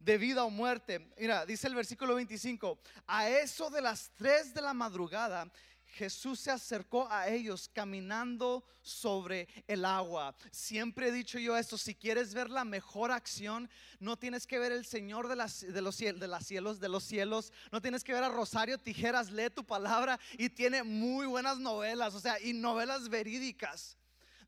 de 0.00 0.18
vida 0.18 0.42
o 0.42 0.50
muerte. 0.50 1.12
Mira, 1.16 1.46
dice 1.46 1.68
el 1.68 1.76
versículo 1.76 2.16
25, 2.16 2.80
a 3.06 3.28
eso 3.28 3.70
de 3.70 3.80
las 3.80 4.10
3 4.16 4.52
de 4.52 4.62
la 4.62 4.74
madrugada, 4.74 5.48
Jesús 5.92 6.40
se 6.40 6.50
acercó 6.50 7.06
a 7.10 7.28
ellos 7.28 7.70
caminando 7.72 8.64
sobre 8.80 9.46
el 9.68 9.84
agua. 9.84 10.34
Siempre 10.50 11.08
he 11.08 11.12
dicho 11.12 11.38
yo 11.38 11.56
esto, 11.56 11.76
si 11.76 11.94
quieres 11.94 12.32
ver 12.32 12.48
la 12.48 12.64
mejor 12.64 13.12
acción, 13.12 13.68
no 14.00 14.18
tienes 14.18 14.46
que 14.46 14.58
ver 14.58 14.72
el 14.72 14.86
Señor 14.86 15.28
de, 15.28 15.36
las, 15.36 15.62
los, 15.62 15.94
cielos, 15.94 16.80
de 16.80 16.88
los 16.88 17.04
cielos, 17.04 17.52
no 17.70 17.82
tienes 17.82 18.02
que 18.04 18.14
ver 18.14 18.24
a 18.24 18.30
Rosario 18.30 18.78
Tijeras, 18.78 19.30
lee 19.30 19.50
tu 19.50 19.64
palabra 19.64 20.18
y 20.38 20.48
tiene 20.48 20.82
muy 20.82 21.26
buenas 21.26 21.58
novelas, 21.58 22.14
o 22.14 22.20
sea, 22.20 22.40
y 22.40 22.54
novelas 22.54 23.10
verídicas, 23.10 23.98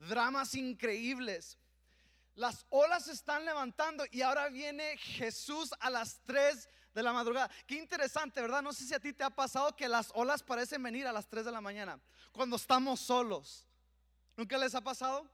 dramas 0.00 0.54
increíbles. 0.54 1.58
Las 2.36 2.64
olas 2.70 3.04
se 3.04 3.12
están 3.12 3.44
levantando 3.44 4.04
y 4.10 4.22
ahora 4.22 4.48
viene 4.48 4.96
Jesús 4.96 5.70
a 5.78 5.90
las 5.90 6.20
3 6.24 6.68
de 6.94 7.02
la 7.02 7.12
madrugada. 7.12 7.50
Qué 7.66 7.74
interesante, 7.74 8.40
¿verdad? 8.40 8.62
No 8.62 8.72
sé 8.72 8.84
si 8.86 8.94
a 8.94 9.00
ti 9.00 9.12
te 9.12 9.24
ha 9.24 9.30
pasado 9.30 9.74
que 9.74 9.88
las 9.88 10.10
olas 10.14 10.42
parecen 10.42 10.82
venir 10.82 11.06
a 11.06 11.12
las 11.12 11.28
3 11.28 11.44
de 11.44 11.52
la 11.52 11.60
mañana, 11.60 12.00
cuando 12.32 12.56
estamos 12.56 13.00
solos. 13.00 13.66
¿Nunca 14.36 14.56
les 14.56 14.74
ha 14.74 14.80
pasado? 14.80 15.28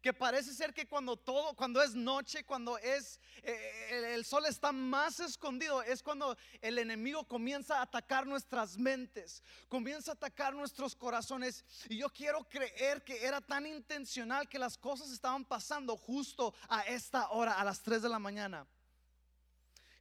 Que 0.00 0.12
parece 0.12 0.52
ser 0.52 0.74
que 0.74 0.86
cuando 0.86 1.16
todo, 1.16 1.54
cuando 1.54 1.82
es 1.82 1.94
noche, 1.94 2.44
cuando 2.44 2.76
es 2.76 3.18
eh, 3.42 4.12
el, 4.14 4.24
sol 4.26 4.44
está 4.44 4.70
más 4.70 5.18
escondido, 5.20 5.82
es 5.82 6.02
cuando 6.02 6.36
el 6.60 6.78
enemigo 6.78 7.26
comienza 7.26 7.78
a 7.78 7.82
atacar 7.82 8.26
nuestras 8.26 8.76
mentes, 8.76 9.42
comienza 9.68 10.10
a 10.10 10.14
atacar 10.14 10.54
nuestros 10.54 10.94
corazones. 10.94 11.64
Y 11.88 11.96
yo 11.96 12.10
quiero 12.10 12.46
creer 12.46 13.02
que 13.02 13.24
era 13.24 13.40
tan 13.40 13.66
intencional 13.66 14.46
que 14.46 14.58
las 14.58 14.76
cosas 14.76 15.10
estaban 15.10 15.46
pasando 15.46 15.96
justo 15.96 16.54
a 16.68 16.82
esta 16.82 17.30
hora, 17.30 17.54
a 17.54 17.64
las 17.64 17.82
3 17.82 18.02
de 18.02 18.08
la 18.10 18.18
mañana. 18.18 18.66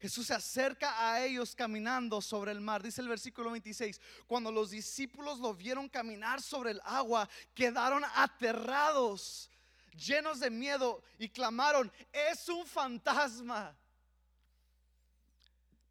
Jesús 0.04 0.28
se 0.28 0.34
acerca 0.34 1.10
a 1.10 1.24
ellos 1.24 1.56
caminando 1.56 2.22
sobre 2.22 2.52
el 2.52 2.60
mar. 2.60 2.84
Dice 2.84 3.00
el 3.00 3.08
versículo 3.08 3.52
26, 3.52 4.02
cuando 4.28 4.52
los 4.52 4.70
discípulos 4.70 5.40
lo 5.40 5.54
vieron 5.54 5.88
caminar 5.88 6.42
sobre 6.42 6.72
el 6.72 6.82
agua, 6.84 7.30
quedaron 7.54 8.04
aterrados, 8.14 9.50
llenos 9.96 10.42
de 10.42 10.50
miedo 10.50 11.02
y 11.18 11.30
clamaron, 11.30 11.90
es 12.12 12.50
un 12.50 12.68
fantasma. 12.68 13.74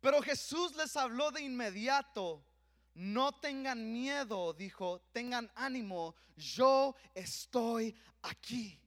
Pero 0.03 0.21
Jesús 0.21 0.77
les 0.77 0.95
habló 0.95 1.31
de 1.31 1.41
inmediato. 1.41 2.45
No 2.93 3.33
tengan 3.33 3.95
miedo, 3.95 4.53
dijo, 4.53 5.01
tengan 5.13 5.51
ánimo, 5.55 6.15
yo 6.37 6.95
estoy 7.15 7.97
aquí. 8.21 8.79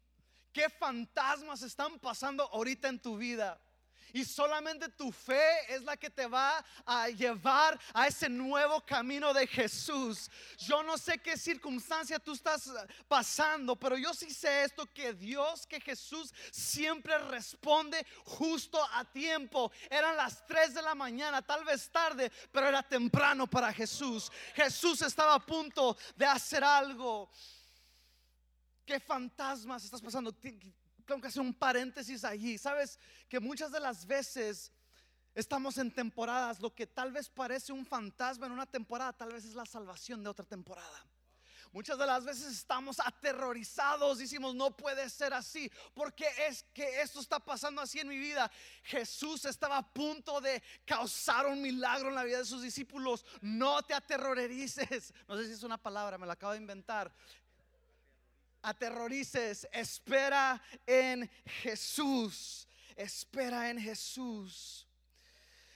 qué 0.53 0.69
fantasmas 0.69 1.63
están 1.63 1.97
pasando 1.97 2.43
ahorita 2.43 2.89
en 2.89 2.99
tu 2.99 3.17
vida. 3.17 3.59
Y 4.13 4.23
solamente 4.23 4.89
tu 4.89 5.11
fe 5.11 5.73
es 5.73 5.83
la 5.83 5.97
que 5.97 6.09
te 6.09 6.25
va 6.25 6.63
a 6.85 7.09
llevar 7.09 7.79
a 7.93 8.07
ese 8.07 8.29
nuevo 8.29 8.85
camino 8.85 9.33
de 9.33 9.47
Jesús. 9.47 10.29
Yo 10.57 10.83
no 10.83 10.97
sé 10.97 11.17
qué 11.17 11.37
circunstancia 11.37 12.19
tú 12.19 12.33
estás 12.33 12.71
pasando, 13.07 13.75
pero 13.75 13.97
yo 13.97 14.13
sí 14.13 14.31
sé 14.31 14.63
esto, 14.63 14.85
que 14.93 15.13
Dios, 15.13 15.65
que 15.67 15.81
Jesús 15.81 16.33
siempre 16.51 17.17
responde 17.17 18.05
justo 18.23 18.81
a 18.93 19.03
tiempo. 19.05 19.71
Eran 19.89 20.15
las 20.15 20.45
3 20.45 20.73
de 20.73 20.81
la 20.81 20.95
mañana, 20.95 21.41
tal 21.41 21.63
vez 21.65 21.89
tarde, 21.89 22.31
pero 22.51 22.67
era 22.67 22.83
temprano 22.83 23.47
para 23.47 23.73
Jesús. 23.73 24.31
Jesús 24.53 25.01
estaba 25.01 25.35
a 25.35 25.45
punto 25.45 25.97
de 26.15 26.25
hacer 26.25 26.63
algo. 26.63 27.29
¿Qué 28.85 28.99
fantasmas 28.99 29.83
estás 29.83 30.01
pasando? 30.01 30.31
Tengo 31.05 31.21
que 31.21 31.27
hacer 31.27 31.41
un 31.41 31.53
paréntesis 31.53 32.23
allí. 32.23 32.57
Sabes 32.57 32.99
que 33.29 33.39
muchas 33.39 33.71
de 33.71 33.79
las 33.79 34.05
veces 34.05 34.71
estamos 35.33 35.77
en 35.77 35.91
temporadas, 35.91 36.59
lo 36.59 36.73
que 36.73 36.87
tal 36.87 37.11
vez 37.11 37.29
parece 37.29 37.73
un 37.73 37.85
fantasma 37.85 38.45
en 38.47 38.53
una 38.53 38.65
temporada, 38.65 39.13
tal 39.13 39.33
vez 39.33 39.45
es 39.45 39.53
la 39.53 39.65
salvación 39.65 40.23
de 40.23 40.29
otra 40.29 40.45
temporada. 40.45 41.05
Muchas 41.75 41.97
de 41.97 42.05
las 42.05 42.23
veces 42.23 42.53
estamos 42.53 43.01
aterrorizados, 43.01 44.19
decimos, 44.19 44.55
no 44.55 44.77
puede 44.77 45.09
ser 45.09 45.33
así, 45.33 45.69
porque 45.93 46.25
es 46.47 46.63
que 46.73 47.01
esto 47.01 47.19
está 47.19 47.37
pasando 47.37 47.81
así 47.81 47.99
en 47.99 48.07
mi 48.07 48.17
vida. 48.17 48.49
Jesús 48.83 49.43
estaba 49.43 49.79
a 49.79 49.93
punto 49.93 50.39
de 50.39 50.63
causar 50.85 51.47
un 51.47 51.61
milagro 51.61 52.07
en 52.07 52.15
la 52.15 52.23
vida 52.23 52.37
de 52.37 52.45
sus 52.45 52.61
discípulos. 52.61 53.25
No 53.41 53.83
te 53.83 53.93
aterrorices. 53.93 55.13
No 55.27 55.35
sé 55.35 55.47
si 55.47 55.51
es 55.51 55.63
una 55.63 55.77
palabra, 55.77 56.17
me 56.17 56.25
la 56.25 56.33
acabo 56.33 56.53
de 56.53 56.59
inventar 56.59 57.13
aterrorices, 58.65 59.67
espera 59.71 60.61
en 60.85 61.29
Jesús, 61.61 62.67
espera 62.95 63.69
en 63.69 63.79
Jesús. 63.79 64.87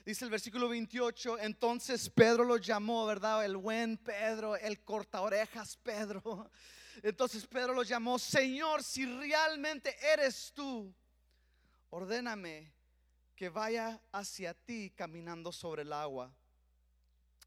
Dice 0.03 0.25
el 0.25 0.31
versículo 0.31 0.67
28, 0.69 1.39
entonces 1.39 2.09
Pedro 2.09 2.43
lo 2.43 2.57
llamó, 2.57 3.05
¿verdad? 3.05 3.45
El 3.45 3.57
buen 3.57 3.97
Pedro, 3.97 4.55
el 4.55 4.83
corta 4.83 5.21
orejas 5.21 5.77
Pedro. 5.77 6.49
Entonces 7.03 7.45
Pedro 7.45 7.73
lo 7.73 7.83
llamó, 7.83 8.17
Señor, 8.17 8.83
si 8.83 9.05
realmente 9.05 9.95
eres 10.11 10.51
tú, 10.55 10.93
ordéname 11.91 12.73
que 13.35 13.49
vaya 13.49 14.01
hacia 14.11 14.53
ti 14.53 14.91
caminando 14.95 15.51
sobre 15.51 15.83
el 15.83 15.93
agua. 15.93 16.33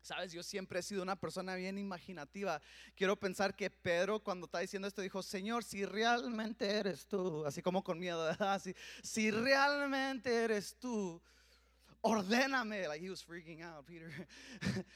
Sabes, 0.02 0.32
yo 0.32 0.42
siempre 0.42 0.80
he 0.80 0.82
sido 0.82 1.00
una 1.00 1.14
persona 1.14 1.54
bien 1.54 1.78
imaginativa. 1.78 2.60
Quiero 2.96 3.16
pensar 3.18 3.54
que 3.54 3.70
Pedro 3.70 4.18
cuando 4.18 4.46
está 4.46 4.58
diciendo 4.58 4.88
esto 4.88 5.00
dijo, 5.00 5.22
Señor, 5.22 5.62
si 5.62 5.84
realmente 5.84 6.68
eres 6.68 7.06
tú, 7.06 7.46
así 7.46 7.62
como 7.62 7.84
con 7.84 8.00
miedo, 8.00 8.28
si 9.04 9.30
realmente 9.30 10.34
eres 10.34 10.76
tú, 10.80 11.22
ordéname. 12.00 12.88
Like 12.88 13.04
he 13.04 13.10
was 13.10 13.24
freaking 13.24 13.62
out, 13.62 13.86
Peter. 13.86 14.10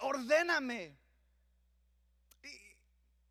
ordéname. 0.00 0.98
Y 2.42 2.76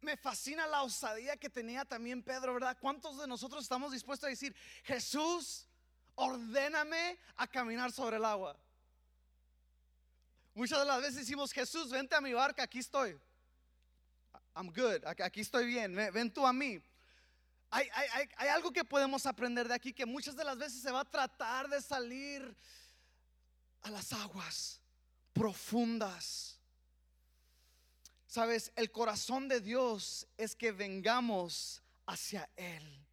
me 0.02 0.18
fascina 0.18 0.66
la 0.66 0.82
osadía 0.82 1.38
que 1.38 1.52
tenía 1.52 1.86
también 1.86 2.24
Pedro, 2.24 2.56
¿verdad? 2.56 2.78
¿Cuántos 2.82 3.20
de 3.20 3.28
nosotros 3.28 3.62
estamos 3.62 3.92
dispuestos 3.92 4.26
a 4.26 4.32
decir, 4.32 4.56
Jesús, 4.84 5.68
ordéname 6.16 7.20
a 7.36 7.46
caminar 7.46 7.92
sobre 7.92 8.18
el 8.18 8.26
agua? 8.26 8.60
Muchas 10.56 10.80
de 10.80 10.86
las 10.86 11.02
veces 11.02 11.16
decimos, 11.18 11.52
Jesús, 11.52 11.90
vente 11.90 12.16
a 12.16 12.22
mi 12.22 12.34
barca, 12.34 12.64
aquí 12.64 12.80
estoy. 12.80 13.20
I'm 14.56 14.72
good, 14.72 15.06
aquí 15.06 15.42
estoy 15.42 15.66
bien, 15.66 15.94
ven 15.94 16.34
tú 16.34 16.48
a 16.48 16.54
mí. 16.54 16.82
Hay, 17.70 17.90
hay, 18.38 18.48
algo 18.48 18.72
que 18.72 18.86
podemos 18.86 19.26
aprender 19.26 19.68
de 19.68 19.74
aquí, 19.74 19.92
que 19.92 20.06
muchas 20.06 20.34
de 20.34 20.46
las 20.46 20.58
veces 20.58 20.82
se 20.82 20.92
va 20.92 21.02
a 21.02 21.12
tratar 21.12 21.68
de 21.68 21.82
salir 21.82 22.56
a 23.82 23.90
las 23.90 24.14
aguas 24.14 24.80
profundas. 25.34 26.58
Sabes, 28.26 28.72
el 28.78 28.90
corazón 28.94 29.50
de 29.50 29.60
Dios 29.60 30.26
es 30.38 30.56
que 30.56 30.72
vengamos 30.72 31.84
hacia 32.06 32.50
Él. 32.56 33.06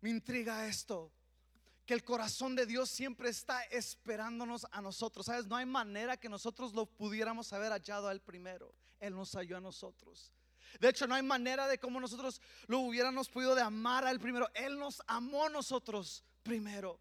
Me 0.00 0.10
intriga 0.10 0.68
esto 0.68 1.10
que 1.86 1.94
el 1.94 2.04
corazón 2.04 2.56
de 2.56 2.66
Dios 2.66 2.88
siempre 2.90 3.28
está 3.28 3.62
esperándonos 3.64 4.66
a 4.70 4.80
nosotros. 4.80 5.26
¿Sabes? 5.26 5.46
No 5.46 5.56
hay 5.56 5.66
manera 5.66 6.16
que 6.16 6.28
nosotros 6.28 6.72
lo 6.72 6.86
pudiéramos 6.86 7.52
haber 7.52 7.72
hallado 7.72 8.08
a 8.08 8.12
Él 8.12 8.20
primero. 8.20 8.74
Él 9.00 9.14
nos 9.14 9.32
halló 9.32 9.58
a 9.58 9.60
nosotros. 9.60 10.32
De 10.80 10.88
hecho, 10.88 11.06
no 11.06 11.14
hay 11.14 11.22
manera 11.22 11.68
de 11.68 11.78
cómo 11.78 12.00
nosotros 12.00 12.40
lo 12.66 12.80
hubiéramos 12.80 13.28
podido 13.28 13.56
amar 13.62 14.04
a 14.04 14.10
Él 14.10 14.18
primero. 14.18 14.48
Él 14.54 14.78
nos 14.78 15.02
amó 15.06 15.46
a 15.46 15.50
nosotros 15.50 16.24
primero. 16.42 17.00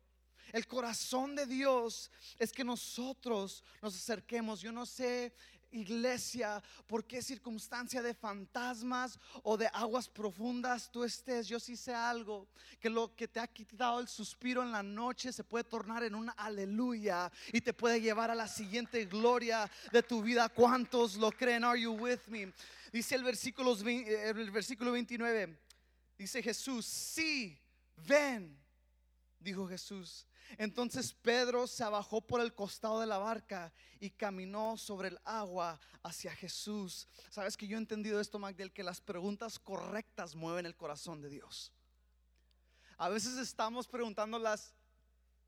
El 0.54 0.68
corazón 0.68 1.36
de 1.36 1.48
Dios 1.48 2.12
es 2.38 2.54
que 2.54 2.64
nosotros 2.64 3.64
nos 3.82 3.96
acerquemos. 3.96 4.62
Yo 4.62 4.72
no 4.72 4.86
sé 4.86 5.34
iglesia, 5.72 6.62
por 6.88 7.06
qué 7.06 7.22
circunstancia 7.22 8.02
de 8.02 8.14
fantasmas 8.14 9.20
o 9.42 9.58
de 9.58 9.68
aguas 9.74 10.08
profundas 10.08 10.92
tú 10.92 11.04
estés. 11.04 11.48
Yo 11.48 11.60
sí 11.60 11.76
sé 11.76 11.94
algo, 11.94 12.48
que 12.80 12.90
lo 12.90 13.16
que 13.16 13.28
te 13.28 13.40
ha 13.40 13.48
quitado 13.48 14.00
el 14.00 14.08
suspiro 14.08 14.62
en 14.62 14.72
la 14.72 14.84
noche 14.84 15.34
se 15.34 15.44
puede 15.44 15.64
tornar 15.64 16.04
en 16.04 16.16
una 16.16 16.34
aleluya 16.34 17.32
y 17.52 17.62
te 17.62 17.74
puede 17.74 18.00
llevar 18.00 18.30
a 18.30 18.36
la 18.36 18.48
siguiente 18.48 19.06
gloria 19.06 19.70
de 19.92 20.04
tu 20.04 20.22
vida. 20.22 20.50
¿Cuántos 20.50 21.16
lo 21.16 21.32
creen? 21.32 21.64
Are 21.64 21.80
you 21.80 21.94
with 21.94 22.20
me? 22.28 22.54
Dice 22.92 23.16
el 23.16 23.24
versículo, 23.24 23.76
el 23.76 24.52
versículo 24.52 24.92
29, 24.92 25.58
dice 26.16 26.44
Jesús, 26.44 26.86
sí, 26.86 27.58
ven, 27.96 28.56
dijo 29.40 29.68
Jesús. 29.68 30.28
Entonces 30.58 31.14
Pedro 31.14 31.68
se 31.68 31.84
abajó 31.84 32.22
por 32.22 32.42
el 32.42 32.54
costado 32.54 33.00
de 33.00 33.08
la 33.08 33.18
barca 33.18 33.74
y 34.00 34.12
caminó 34.12 34.78
sobre 34.78 35.10
el 35.10 35.20
agua 35.24 35.80
hacia 36.04 36.36
Jesús. 36.36 37.08
Sabes 37.30 37.58
que 37.58 37.68
yo 37.68 37.78
he 37.78 37.80
entendido 37.80 38.20
esto, 38.20 38.40
Magdel, 38.40 38.72
que 38.72 38.84
las 38.84 39.02
preguntas 39.02 39.60
correctas 39.60 40.36
mueven 40.36 40.66
el 40.66 40.76
corazón 40.76 41.22
de 41.22 41.30
Dios. 41.30 41.72
A 42.98 43.10
veces 43.10 43.38
estamos 43.38 43.88
preguntando 43.88 44.38
las 44.38 44.74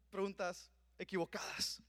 preguntas 0.10 0.72
equivocadas, 0.98 1.82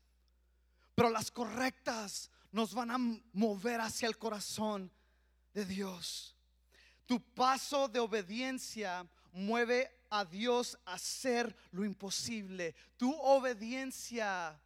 pero 0.95 1.11
las 1.11 1.31
correctas 1.31 2.31
nos 2.51 2.75
van 2.75 2.91
a 2.91 2.99
mover 3.33 3.81
hacia 3.81 4.09
el 4.09 4.19
corazón 4.19 4.93
de 5.53 5.65
Dios. 5.65 6.37
Tu 7.07 7.21
paso 7.35 7.89
de 7.89 8.01
obediencia 8.01 9.09
mueve 9.37 9.93
a 10.09 10.25
Dios 10.25 10.79
hacer 10.87 11.55
lo 11.71 11.85
imposible. 11.85 12.75
Tu 12.97 13.13
obediencia 13.15 14.59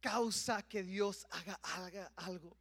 causa 0.00 0.62
que 0.62 0.82
Dios 0.82 1.26
haga, 1.30 2.12
algo. 2.16 2.56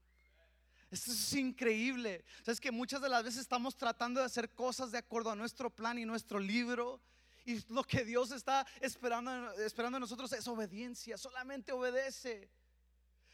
Esto 0.92 1.12
es 1.12 1.34
increíble. 1.34 2.24
Sabes 2.44 2.62
que 2.62 2.72
muchas 2.72 3.02
de 3.02 3.10
las 3.10 3.24
veces 3.24 3.42
estamos 3.42 3.76
tratando 3.76 4.20
de 4.20 4.28
hacer 4.28 4.54
cosas 4.54 4.92
de 4.92 5.00
acuerdo 5.00 5.32
a 5.32 5.36
nuestro 5.36 5.70
plan 5.70 5.98
y 5.98 6.06
nuestro 6.06 6.40
libro. 6.40 7.02
Y 7.44 7.60
lo 7.74 7.84
que 7.84 8.06
Dios 8.06 8.32
está 8.32 8.66
esperando, 8.80 9.52
esperando 9.62 9.98
en 9.98 10.02
nosotros 10.02 10.32
es 10.32 10.48
obediencia. 10.48 11.18
Solamente 11.18 11.72
obedece. 11.72 12.52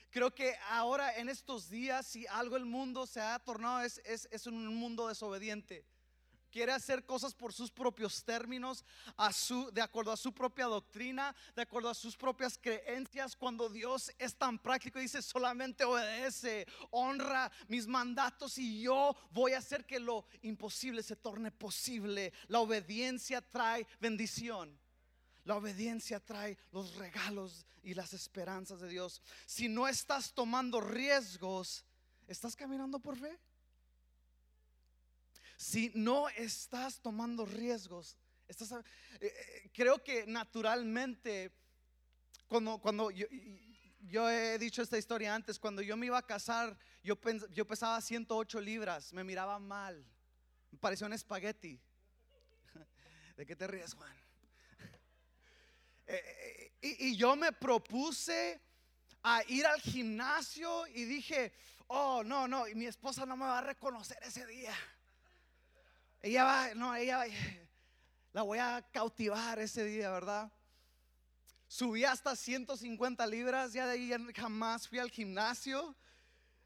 Creo 0.09 0.33
que 0.33 0.55
ahora 0.69 1.17
en 1.17 1.27
estos 1.27 1.69
días, 1.69 2.05
si 2.07 2.25
algo 2.27 2.55
el 2.55 2.65
mundo 2.65 3.05
se 3.05 3.19
ha 3.19 3.37
tornado, 3.39 3.81
es, 3.81 4.01
es, 4.05 4.27
es 4.31 4.47
un 4.47 4.65
mundo 4.75 5.09
desobediente 5.09 5.85
quiere 6.51 6.73
hacer 6.73 7.05
cosas 7.05 7.33
por 7.33 7.53
sus 7.53 7.71
propios 7.71 8.23
términos, 8.23 8.83
de 9.73 9.81
acuerdo 9.81 10.11
a 10.11 10.17
su 10.17 10.33
propia 10.33 10.65
doctrina, 10.65 11.35
de 11.55 11.61
acuerdo 11.61 11.89
a 11.89 11.95
sus 11.95 12.15
propias 12.15 12.57
creencias, 12.57 13.35
cuando 13.35 13.69
Dios 13.69 14.11
es 14.19 14.35
tan 14.35 14.59
práctico 14.59 14.99
y 14.99 15.03
dice 15.03 15.21
solamente 15.21 15.85
obedece, 15.85 16.67
honra 16.91 17.51
mis 17.67 17.87
mandatos 17.87 18.57
y 18.57 18.81
yo 18.81 19.15
voy 19.31 19.53
a 19.53 19.59
hacer 19.59 19.85
que 19.85 19.99
lo 19.99 20.25
imposible 20.41 21.01
se 21.01 21.15
torne 21.15 21.51
posible. 21.51 22.33
La 22.47 22.59
obediencia 22.59 23.41
trae 23.41 23.87
bendición. 23.99 24.77
La 25.43 25.55
obediencia 25.55 26.19
trae 26.19 26.57
los 26.71 26.95
regalos 26.95 27.65
y 27.81 27.95
las 27.95 28.13
esperanzas 28.13 28.79
de 28.81 28.89
Dios. 28.89 29.21
Si 29.45 29.67
no 29.67 29.87
estás 29.87 30.33
tomando 30.33 30.81
riesgos, 30.81 31.83
¿estás 32.27 32.55
caminando 32.55 32.99
por 32.99 33.17
fe? 33.17 33.39
Si 35.61 35.91
no 35.93 36.27
estás 36.29 36.99
tomando 37.01 37.45
riesgos, 37.45 38.17
eh, 38.47 38.55
eh, 39.21 39.69
creo 39.71 40.03
que 40.03 40.25
naturalmente, 40.25 41.51
cuando, 42.47 42.79
cuando 42.79 43.11
yo, 43.11 44.27
he 44.27 44.57
dicho 44.57 44.81
esta 44.81 44.97
historia 44.97 45.35
antes, 45.35 45.59
cuando 45.59 45.83
yo 45.83 45.95
me 45.95 46.07
iba 46.07 46.17
a 46.17 46.25
casar, 46.25 46.75
yo, 47.03 47.15
yo 47.51 47.67
pesaba 47.67 48.01
108 48.01 48.59
libras, 48.59 49.13
me 49.13 49.23
miraba 49.23 49.59
mal, 49.59 50.03
me 50.71 50.79
parecía 50.79 51.05
un 51.05 51.13
espagueti. 51.13 51.79
¿De 53.37 53.45
qué 53.45 53.55
te 53.55 53.67
ríes, 53.67 53.93
Juan? 53.93 54.17
Eh, 56.07 56.73
y, 56.81 57.09
y 57.09 57.15
yo 57.15 57.37
me 57.37 57.53
propuse 57.53 58.59
a 59.23 59.43
ir 59.47 59.65
al 59.65 59.79
gimnasio 59.79 60.85
y 60.87 61.05
dije, 61.05 61.53
oh, 61.87 62.21
no, 62.21 62.49
no, 62.49 62.67
y 62.67 62.75
mi 62.75 62.87
esposa 62.87 63.25
no 63.25 63.37
me 63.37 63.45
va 63.45 63.59
a 63.59 63.61
reconocer 63.61 64.17
ese 64.23 64.45
día. 64.45 64.75
Ella 66.21 66.43
va, 66.43 66.73
no, 66.75 66.95
ella 66.95 67.25
la 68.33 68.43
voy 68.43 68.59
a 68.59 68.85
cautivar 68.91 69.59
ese 69.59 69.83
día, 69.83 70.11
¿verdad? 70.11 70.51
Subí 71.67 72.03
hasta 72.03 72.35
150 72.35 73.25
libras, 73.27 73.73
ya 73.73 73.87
de 73.87 73.93
ahí 73.93 74.33
jamás 74.35 74.87
fui 74.87 74.99
al 74.99 75.09
gimnasio. 75.09 75.95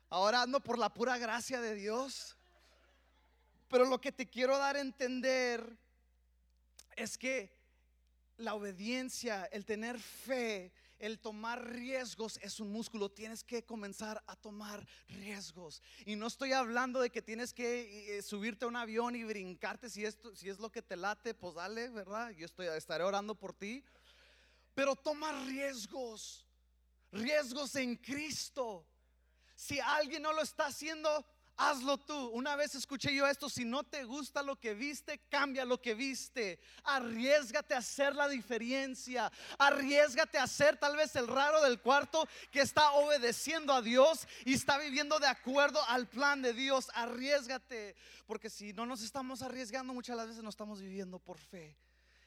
Ahora 0.10 0.42
ando 0.42 0.60
por 0.60 0.78
la 0.78 0.94
pura 0.94 1.18
gracia 1.18 1.62
de 1.62 1.76
Dios. 1.76 2.36
Pero 3.68 3.86
lo 3.86 4.02
que 4.02 4.12
te 4.12 4.28
quiero 4.28 4.58
dar 4.58 4.76
a 4.76 4.82
entender 4.82 5.78
es 6.96 7.18
que 7.18 7.56
la 8.38 8.56
obediencia, 8.56 9.46
el 9.46 9.66
tener 9.66 10.00
fe, 10.00 10.74
el 11.00 11.20
tomar 11.20 11.64
riesgos 11.72 12.40
es 12.42 12.60
un 12.60 12.72
músculo. 12.72 13.10
Tienes 13.10 13.44
que 13.44 13.66
comenzar 13.66 14.24
a 14.28 14.36
tomar 14.36 14.86
riesgos. 15.08 15.82
Y 16.06 16.16
no 16.16 16.28
estoy 16.28 16.54
hablando 16.54 17.00
de 17.00 17.10
que 17.10 17.22
tienes 17.22 17.54
que 17.54 18.18
eh, 18.18 18.22
subirte 18.22 18.66
a 18.66 18.68
un 18.68 18.76
avión 18.76 19.16
y 19.16 19.24
brincarte. 19.24 19.90
Si, 19.90 20.06
esto, 20.06 20.36
si 20.36 20.50
es 20.50 20.60
lo 20.60 20.72
que 20.72 20.82
te 20.82 20.96
late, 20.96 21.34
pues 21.34 21.56
dale, 21.56 21.90
¿verdad? 21.90 22.32
Yo 22.32 22.46
estoy, 22.46 22.68
estaré 22.68 23.04
orando 23.04 23.36
por 23.36 23.54
ti. 23.54 23.84
Pero 24.74 24.96
toma 24.96 25.46
riesgos. 25.46 26.46
Riesgos 27.12 27.76
en 27.76 27.96
Cristo. 27.96 28.86
Si 29.56 29.80
alguien 29.80 30.22
no 30.22 30.34
lo 30.34 30.42
está 30.42 30.68
haciendo, 30.68 31.26
hazlo 31.58 31.98
tú. 31.98 32.30
Una 32.30 32.56
vez 32.56 32.76
escuché 32.76 33.14
yo 33.14 33.28
esto, 33.28 33.50
si 33.50 33.66
no 33.66 33.84
te 33.84 34.04
gusta 34.04 34.44
lo 34.44 34.60
que 34.60 34.74
viste, 34.74 35.20
cambia 35.30 35.66
lo 35.66 35.82
que 35.82 35.94
viste. 35.94 36.60
Arriesgate 36.84 37.74
a 37.74 37.80
hacer 37.80 38.16
la 38.16 38.28
diferencia. 38.28 39.32
Arriesgate 39.58 40.38
a 40.38 40.48
ser 40.48 40.78
tal 40.78 40.96
vez 40.96 41.16
el 41.16 41.28
raro 41.28 41.62
del 41.62 41.80
cuarto 41.80 42.28
que 42.52 42.62
está 42.62 42.92
obedeciendo 42.92 43.74
a 43.74 43.82
Dios 43.82 44.28
y 44.46 44.54
está 44.54 44.78
viviendo 44.78 45.20
de 45.20 45.28
acuerdo 45.28 45.80
al 45.88 46.08
plan 46.08 46.42
de 46.42 46.54
Dios. 46.54 46.90
Arriesgate, 46.94 47.96
porque 48.26 48.50
si 48.50 48.74
no 48.74 48.86
nos 48.86 49.02
estamos 49.02 49.42
arriesgando, 49.42 49.94
muchas 49.94 50.18
veces 50.28 50.44
no 50.44 50.50
estamos 50.50 50.82
viviendo 50.82 51.20
por 51.20 51.38
fe. 51.38 51.78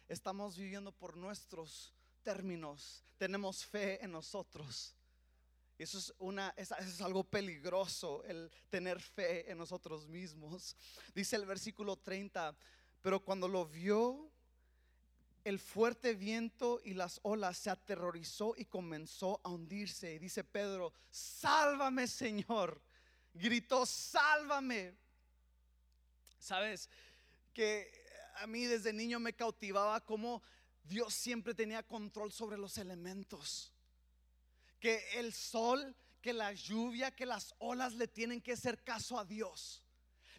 Estamos 0.08 0.56
viviendo 0.56 0.92
por 0.92 1.16
nuestros 1.16 1.94
términos. 2.22 3.04
Tenemos 3.18 3.64
fe 3.64 4.02
en 4.02 4.12
nosotros. 4.12 4.94
Eso 5.78 5.98
es, 5.98 6.12
una, 6.18 6.52
es 6.56 7.00
algo 7.00 7.22
peligroso, 7.22 8.24
el 8.24 8.50
tener 8.68 9.00
fe 9.00 9.48
en 9.48 9.58
nosotros 9.58 10.08
mismos. 10.08 10.76
Dice 11.14 11.36
el 11.36 11.46
versículo 11.46 11.96
30, 11.96 12.56
pero 13.00 13.20
cuando 13.20 13.46
lo 13.46 13.64
vio, 13.64 14.28
el 15.44 15.60
fuerte 15.60 16.14
viento 16.14 16.80
y 16.84 16.94
las 16.94 17.20
olas 17.22 17.58
se 17.58 17.70
aterrorizó 17.70 18.54
y 18.56 18.64
comenzó 18.64 19.40
a 19.44 19.50
hundirse. 19.50 20.14
Y 20.14 20.18
dice 20.18 20.42
Pedro, 20.42 20.92
sálvame 21.10 22.08
Señor. 22.08 22.82
Gritó, 23.32 23.86
sálvame. 23.86 24.96
Sabes 26.40 26.90
que 27.54 27.88
a 28.34 28.48
mí 28.48 28.64
desde 28.64 28.92
niño 28.92 29.20
me 29.20 29.32
cautivaba 29.32 30.04
cómo 30.04 30.42
Dios 30.82 31.14
siempre 31.14 31.54
tenía 31.54 31.84
control 31.84 32.32
sobre 32.32 32.58
los 32.58 32.78
elementos 32.78 33.72
que 34.78 35.02
el 35.14 35.32
sol, 35.32 35.94
que 36.20 36.32
la 36.32 36.52
lluvia, 36.52 37.10
que 37.10 37.26
las 37.26 37.54
olas 37.58 37.94
le 37.94 38.08
tienen 38.08 38.40
que 38.40 38.52
hacer 38.52 38.82
caso 38.82 39.18
a 39.18 39.24
Dios. 39.24 39.82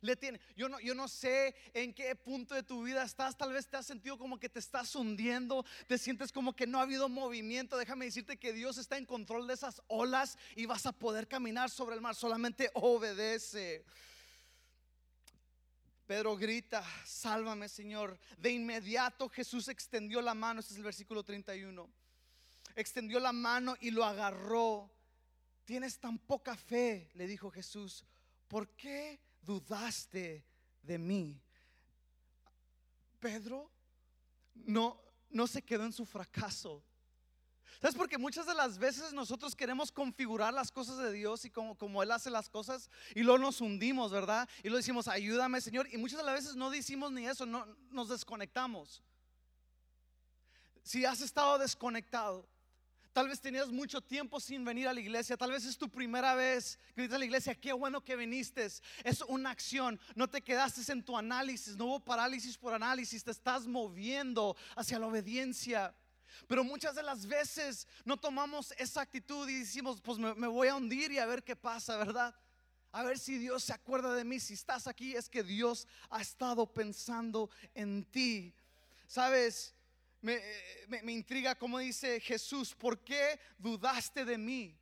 Le 0.01 0.15
tiene, 0.15 0.39
yo, 0.55 0.69
no, 0.69 0.79
yo 0.79 0.95
no 0.95 1.07
sé 1.07 1.55
en 1.73 1.93
qué 1.93 2.15
punto 2.15 2.55
de 2.55 2.63
tu 2.63 2.83
vida 2.83 3.03
estás. 3.03 3.37
Tal 3.37 3.51
vez 3.51 3.67
te 3.67 3.77
has 3.77 3.85
sentido 3.85 4.17
como 4.17 4.39
que 4.39 4.47
te 4.47 4.59
estás 4.59 4.95
hundiendo. 4.95 5.65
Te 5.87 5.97
sientes 5.97 6.31
como 6.31 6.55
que 6.55 6.65
no 6.65 6.79
ha 6.79 6.83
habido 6.83 7.09
movimiento. 7.09 7.77
Déjame 7.77 8.05
decirte 8.05 8.37
que 8.37 8.53
Dios 8.53 8.77
está 8.77 8.97
en 8.97 9.05
control 9.05 9.47
de 9.47 9.55
esas 9.55 9.81
olas 9.87 10.37
y 10.55 10.65
vas 10.65 10.85
a 10.85 10.93
poder 10.93 11.27
caminar 11.27 11.69
sobre 11.69 11.95
el 11.95 12.01
mar. 12.01 12.15
Solamente 12.15 12.71
obedece. 12.75 13.83
Pedro 16.05 16.37
grita, 16.37 16.83
sálvame 17.05 17.67
Señor. 17.67 18.17
De 18.37 18.51
inmediato 18.51 19.27
Jesús 19.29 19.67
extendió 19.67 20.21
la 20.21 20.33
mano. 20.33 20.61
Este 20.61 20.73
es 20.73 20.77
el 20.77 20.85
versículo 20.85 21.23
31 21.23 21.89
extendió 22.79 23.19
la 23.19 23.31
mano 23.31 23.75
y 23.79 23.91
lo 23.91 24.03
agarró. 24.03 24.91
Tienes 25.65 25.99
tan 25.99 26.17
poca 26.17 26.55
fe, 26.55 27.09
le 27.13 27.27
dijo 27.27 27.51
Jesús, 27.51 28.05
¿por 28.47 28.69
qué 28.75 29.19
dudaste 29.41 30.45
de 30.81 30.97
mí? 30.97 31.41
Pedro 33.19 33.69
no, 34.55 35.01
no 35.29 35.47
se 35.47 35.61
quedó 35.61 35.85
en 35.85 35.93
su 35.93 36.05
fracaso. 36.05 36.83
¿Sabes? 37.79 37.95
Porque 37.95 38.17
muchas 38.17 38.45
de 38.45 38.53
las 38.53 38.77
veces 38.77 39.13
nosotros 39.13 39.55
queremos 39.55 39.89
configurar 39.89 40.53
las 40.53 40.69
cosas 40.69 40.97
de 40.97 41.13
Dios 41.13 41.45
y 41.45 41.49
como, 41.49 41.77
como 41.77 42.03
Él 42.03 42.11
hace 42.11 42.29
las 42.29 42.49
cosas 42.49 42.89
y 43.15 43.21
luego 43.21 43.39
nos 43.39 43.61
hundimos, 43.61 44.11
¿verdad? 44.11 44.49
Y 44.63 44.69
lo 44.69 44.75
decimos, 44.75 45.07
ayúdame 45.07 45.61
Señor. 45.61 45.87
Y 45.93 45.97
muchas 45.97 46.17
de 46.17 46.25
las 46.25 46.35
veces 46.35 46.55
no 46.57 46.69
decimos 46.69 47.11
ni 47.11 47.25
eso, 47.25 47.45
no, 47.45 47.65
nos 47.91 48.09
desconectamos. 48.09 49.01
Si 50.83 51.05
has 51.05 51.21
estado 51.21 51.57
desconectado, 51.57 52.49
Tal 53.19 53.27
vez 53.27 53.41
tenías 53.41 53.67
mucho 53.69 53.99
tiempo 53.99 54.39
sin 54.39 54.63
venir 54.63 54.87
a 54.87 54.93
la 54.93 55.01
iglesia. 55.01 55.35
Tal 55.35 55.51
vez 55.51 55.65
es 55.65 55.77
tu 55.77 55.89
primera 55.89 56.35
vez 56.35 56.79
que 56.95 57.01
viniste 57.01 57.15
a 57.15 57.19
la 57.19 57.25
iglesia. 57.25 57.53
Qué 57.53 57.73
bueno 57.73 58.01
que 58.01 58.15
viniste. 58.15 58.65
Es 59.03 59.21
una 59.27 59.49
acción. 59.49 59.99
No 60.15 60.29
te 60.29 60.41
quedaste 60.41 60.89
en 60.89 61.03
tu 61.03 61.17
análisis. 61.17 61.75
No 61.75 61.87
hubo 61.87 61.99
parálisis 61.99 62.57
por 62.57 62.73
análisis. 62.73 63.21
Te 63.21 63.31
estás 63.31 63.67
moviendo 63.67 64.55
hacia 64.73 64.99
la 64.99 65.07
obediencia. 65.07 65.93
Pero 66.47 66.63
muchas 66.63 66.95
de 66.95 67.03
las 67.03 67.25
veces 67.25 67.89
no 68.05 68.15
tomamos 68.15 68.73
esa 68.77 69.01
actitud 69.01 69.49
y 69.49 69.59
decimos, 69.59 69.99
pues 69.99 70.17
me, 70.17 70.33
me 70.35 70.47
voy 70.47 70.69
a 70.69 70.75
hundir 70.75 71.11
y 71.11 71.17
a 71.17 71.25
ver 71.25 71.43
qué 71.43 71.57
pasa, 71.57 71.97
¿verdad? 71.97 72.33
A 72.93 73.03
ver 73.03 73.19
si 73.19 73.37
Dios 73.37 73.65
se 73.65 73.73
acuerda 73.73 74.13
de 74.13 74.23
mí. 74.23 74.39
Si 74.39 74.53
estás 74.53 74.87
aquí 74.87 75.13
es 75.13 75.27
que 75.27 75.43
Dios 75.43 75.89
ha 76.09 76.21
estado 76.21 76.65
pensando 76.71 77.49
en 77.75 78.05
ti. 78.05 78.55
Sabes, 79.07 79.75
me, 80.21 81.11
intriga 81.11 81.55
como 81.55 81.79
dice 81.79 82.19
Jesús, 82.19 82.75
¿por 82.75 83.03
qué 83.03 83.39
dudaste 83.57 84.25
de 84.25 84.37
mí? 84.37 84.77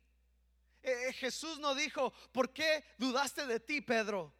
Eh, 0.82 1.08
eh, 1.08 1.12
Jesús 1.12 1.58
no 1.58 1.74
dijo, 1.74 2.12
¿por 2.32 2.52
qué 2.52 2.84
dudaste 2.98 3.46
de 3.46 3.60
ti, 3.60 3.80
Pedro? 3.80 4.34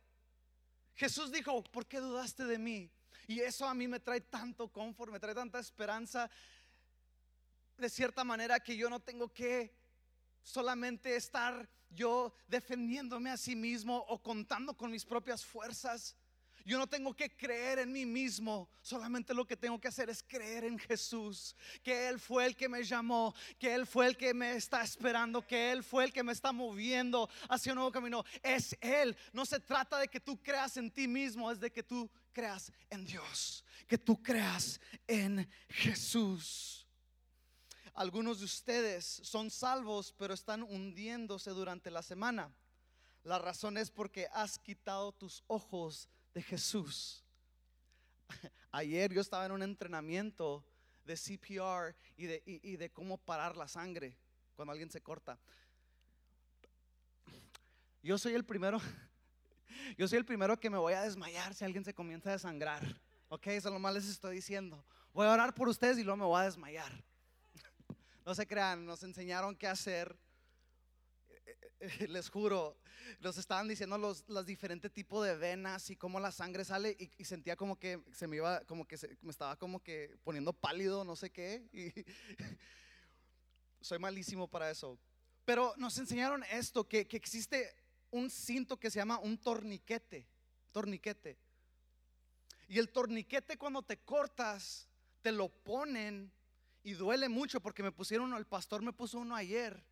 Jesús 0.95 1.31
dijo, 1.31 1.63
¿por 1.65 1.87
qué 1.87 1.99
dudaste 1.99 2.45
de 2.45 2.59
mí? 2.59 2.91
Y 3.27 3.41
eso 3.41 3.67
a 3.67 3.75
mí 3.75 3.87
me 3.87 4.01
trae 4.01 4.21
tanto 4.21 4.73
confort, 4.73 5.13
me 5.13 5.21
trae 5.21 5.35
tanta 5.35 5.59
esperanza, 5.59 6.31
de 7.77 7.89
cierta 7.89 8.25
manera 8.25 8.59
que 8.59 8.77
yo 8.77 8.91
no 8.91 8.99
tengo 9.01 9.33
que 9.33 9.77
solamente 10.43 11.15
estar 11.15 11.69
yo 11.91 12.35
defendiéndome 12.47 13.31
a 13.31 13.37
sí 13.37 13.55
mismo 13.55 13.97
o 14.09 14.23
contando 14.23 14.77
con 14.77 14.91
mis 14.91 15.05
propias 15.05 15.45
fuerzas. 15.45 16.17
Yo 16.69 16.77
no 16.77 16.87
tengo 16.87 17.17
que 17.17 17.35
creer 17.35 17.79
en 17.79 17.91
mí 17.91 18.05
mismo, 18.05 18.69
solamente 18.83 19.33
lo 19.33 19.47
que 19.47 19.57
tengo 19.57 19.81
que 19.81 19.89
hacer 19.89 20.11
es 20.11 20.23
creer 20.23 20.65
en 20.65 20.79
Jesús, 20.79 21.57
que 21.83 22.09
Él 22.09 22.21
fue 22.21 22.45
el 22.45 22.55
que 22.55 22.69
me 22.69 22.85
llamó, 22.85 23.35
que 23.59 23.73
Él 23.73 23.87
fue 23.87 24.07
el 24.07 24.19
que 24.19 24.35
me 24.35 24.55
está 24.55 24.83
esperando, 24.83 25.41
que 25.41 25.73
Él 25.73 25.83
fue 25.83 26.05
el 26.05 26.13
que 26.13 26.23
me 26.23 26.33
está 26.33 26.53
moviendo 26.53 27.31
hacia 27.49 27.73
un 27.73 27.77
nuevo 27.77 27.91
camino. 27.91 28.23
Es 28.43 28.77
Él, 28.83 29.17
no 29.33 29.47
se 29.47 29.61
trata 29.61 29.99
de 29.99 30.09
que 30.09 30.21
tú 30.21 30.43
creas 30.43 30.77
en 30.77 30.91
ti 30.91 31.09
mismo, 31.09 31.51
es 31.51 31.59
de 31.59 31.73
que 31.73 31.83
tú 31.83 32.11
creas 32.35 32.71
en 32.91 33.07
Dios, 33.07 33.65
que 33.87 33.97
tú 33.97 34.23
creas 34.23 34.79
en 35.07 35.51
Jesús. 35.71 36.87
Algunos 37.95 38.41
de 38.41 38.45
ustedes 38.45 39.07
son 39.25 39.51
salvos, 39.51 40.15
pero 40.19 40.35
están 40.35 40.63
hundiéndose 40.65 41.49
durante 41.49 41.91
la 41.91 42.03
semana. 42.03 42.55
La 43.25 43.39
razón 43.39 43.79
es 43.79 43.91
porque 43.91 44.29
has 44.35 44.59
quitado 44.59 45.13
tus 45.13 45.43
ojos 45.47 46.11
de 46.39 46.43
Jesús. 46.43 47.25
Ayer 48.71 49.13
yo 49.13 49.21
estaba 49.21 49.45
en 49.45 49.51
un 49.51 49.61
entrenamiento 49.61 50.65
de 51.05 51.17
CPR 51.17 51.97
y 52.17 52.27
de, 52.27 52.43
y, 52.47 52.77
de 52.77 52.91
cómo 52.93 53.19
parar 53.19 53.57
la 53.57 53.67
sangre 53.67 54.17
cuando 54.55 54.71
alguien 54.71 54.89
se 54.89 55.01
corta. 55.01 55.37
Yo 58.05 58.19
soy 58.19 58.35
el 58.35 58.45
primero, 58.45 58.79
yo 59.99 60.07
soy 60.07 60.19
el 60.19 60.25
primero 60.25 60.61
que 60.61 60.71
me 60.71 60.79
voy 60.79 60.93
a 60.93 61.03
desmayar 61.03 61.55
si 61.55 61.65
alguien 61.65 61.85
se 61.85 61.93
comienza 61.93 62.31
a 62.31 62.35
desangrar. 62.35 62.85
Ok, 63.29 63.49
eso 63.49 63.71
lo 63.71 63.81
más 63.81 63.95
les 63.95 64.09
estoy 64.09 64.37
diciendo. 64.37 64.85
Voy 65.13 65.27
a 65.27 65.33
orar 65.33 65.53
por 65.55 65.69
ustedes 65.69 65.99
y 65.99 66.05
luego 66.05 66.19
me 66.19 66.25
voy 66.25 66.41
a 66.41 66.45
desmayar. 66.45 66.93
No 68.25 68.35
se 68.35 68.47
crean, 68.47 68.85
nos 68.85 69.03
enseñaron 69.03 69.57
qué 69.57 69.67
hacer 69.67 70.17
les 72.09 72.29
juro, 72.29 72.77
nos 73.21 73.39
estaban 73.39 73.69
diciendo 73.69 73.99
los, 73.99 74.25
diferentes 74.45 74.93
tipos 74.93 75.25
de 75.27 75.37
venas 75.37 75.91
y 75.91 75.97
cómo 75.97 76.21
la 76.21 76.33
sangre 76.33 76.65
sale 76.65 76.97
y, 76.99 77.25
sentía 77.25 77.57
como 77.57 77.79
que 77.79 78.03
se 78.13 78.27
me 78.27 78.37
iba, 78.37 78.65
como 78.65 78.87
que 78.87 78.97
me 79.23 79.31
estaba 79.31 79.57
como 79.57 79.83
que 79.83 80.17
poniendo 80.25 80.53
pálido, 80.53 81.05
no 81.05 81.17
sé 81.17 81.31
qué. 81.31 81.69
Y 81.73 81.93
soy 83.81 83.99
malísimo 83.99 84.49
para 84.49 84.71
eso. 84.71 84.99
Pero 85.45 85.75
nos 85.77 85.97
enseñaron 85.99 86.45
esto, 86.51 86.87
que, 86.87 87.07
que 87.07 87.17
existe 87.17 87.75
un 88.11 88.31
cinto 88.31 88.79
que 88.79 88.91
se 88.91 88.99
llama 88.99 89.19
un 89.19 89.39
torniquete, 89.39 90.27
torniquete. 90.73 91.39
Y 92.69 92.79
el 92.79 92.91
torniquete 92.91 93.57
cuando 93.57 93.83
te 93.83 93.99
cortas, 93.99 94.89
te 95.23 95.33
lo 95.33 95.49
ponen 95.49 96.31
y 96.83 96.93
duele 96.93 97.29
mucho 97.29 97.61
porque 97.61 97.83
me 97.83 97.93
pusieron, 97.93 98.35
el 98.35 98.47
pastor 98.47 98.83
me 98.83 98.93
puso 98.93 99.19
uno 99.19 99.35
ayer 99.35 99.85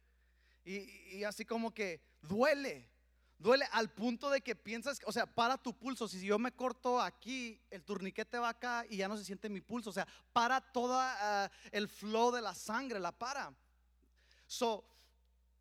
y, 0.67 1.23
así 1.25 1.45
como 1.45 1.73
que 1.73 2.03
duele, 2.21 2.91
Duele 3.39 3.69
al 3.73 3.93
punto 3.93 4.31
de 4.31 4.41
que 4.41 4.57
piensas, 4.57 4.99
o 5.05 5.13
sea, 5.13 5.27
para 5.27 5.59
tu 5.59 5.77
pulso. 5.77 6.09
Si 6.09 6.25
yo 6.25 6.39
me 6.39 6.53
corto 6.53 6.99
aquí, 6.99 7.61
el 7.71 7.85
turniquete 7.85 8.39
va 8.39 8.49
acá 8.49 8.87
y 8.89 8.97
ya 8.97 9.09
no 9.09 9.17
se 9.19 9.27
siente 9.27 9.51
mi 9.51 9.61
pulso. 9.61 9.91
O 9.91 9.93
sea, 9.93 10.09
para 10.33 10.59
todo 10.61 10.99
el 11.71 11.87
flow 11.87 12.33
de 12.33 12.41
la 12.41 12.55
sangre, 12.55 12.99
la 12.99 13.13
para. 13.13 13.55
So, 14.47 14.89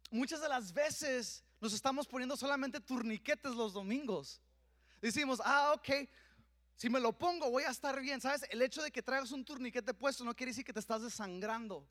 muchas 0.10 0.40
de 0.40 0.48
las 0.48 0.72
veces 0.72 1.44
nos 1.60 1.74
estamos 1.74 2.08
poniendo 2.08 2.38
solamente 2.38 2.80
turniquetes 2.80 3.52
los 3.56 3.74
domingos. 3.74 4.40
Decimos, 5.02 5.42
ah, 5.44 5.74
ok, 5.76 6.08
si 6.78 6.90
me 6.90 7.02
lo 7.02 7.12
pongo 7.12 7.52
voy 7.52 7.64
a 7.64 7.72
estar 7.72 8.00
bien. 8.00 8.22
¿Sabes? 8.22 8.46
El 8.50 8.62
hecho 8.62 8.82
de 8.82 8.90
que 8.90 9.04
traigas 9.04 9.32
un 9.32 9.44
turniquete 9.44 9.94
puesto 9.94 10.24
no 10.24 10.34
quiere 10.34 10.52
decir 10.52 10.64
que 10.64 10.72
te 10.72 10.80
estás 10.80 11.02
desangrando. 11.02 11.86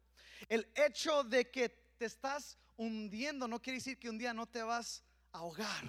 El 0.48 0.66
hecho 0.74 1.24
de 1.24 1.50
que 1.50 1.68
te 1.98 2.06
estás 2.06 2.56
hundiendo 2.76 3.48
no 3.48 3.60
quiere 3.60 3.78
decir 3.78 3.98
que 3.98 4.10
un 4.10 4.18
día 4.18 4.34
no 4.34 4.46
te 4.46 4.62
vas 4.62 5.02
ahogar. 5.32 5.84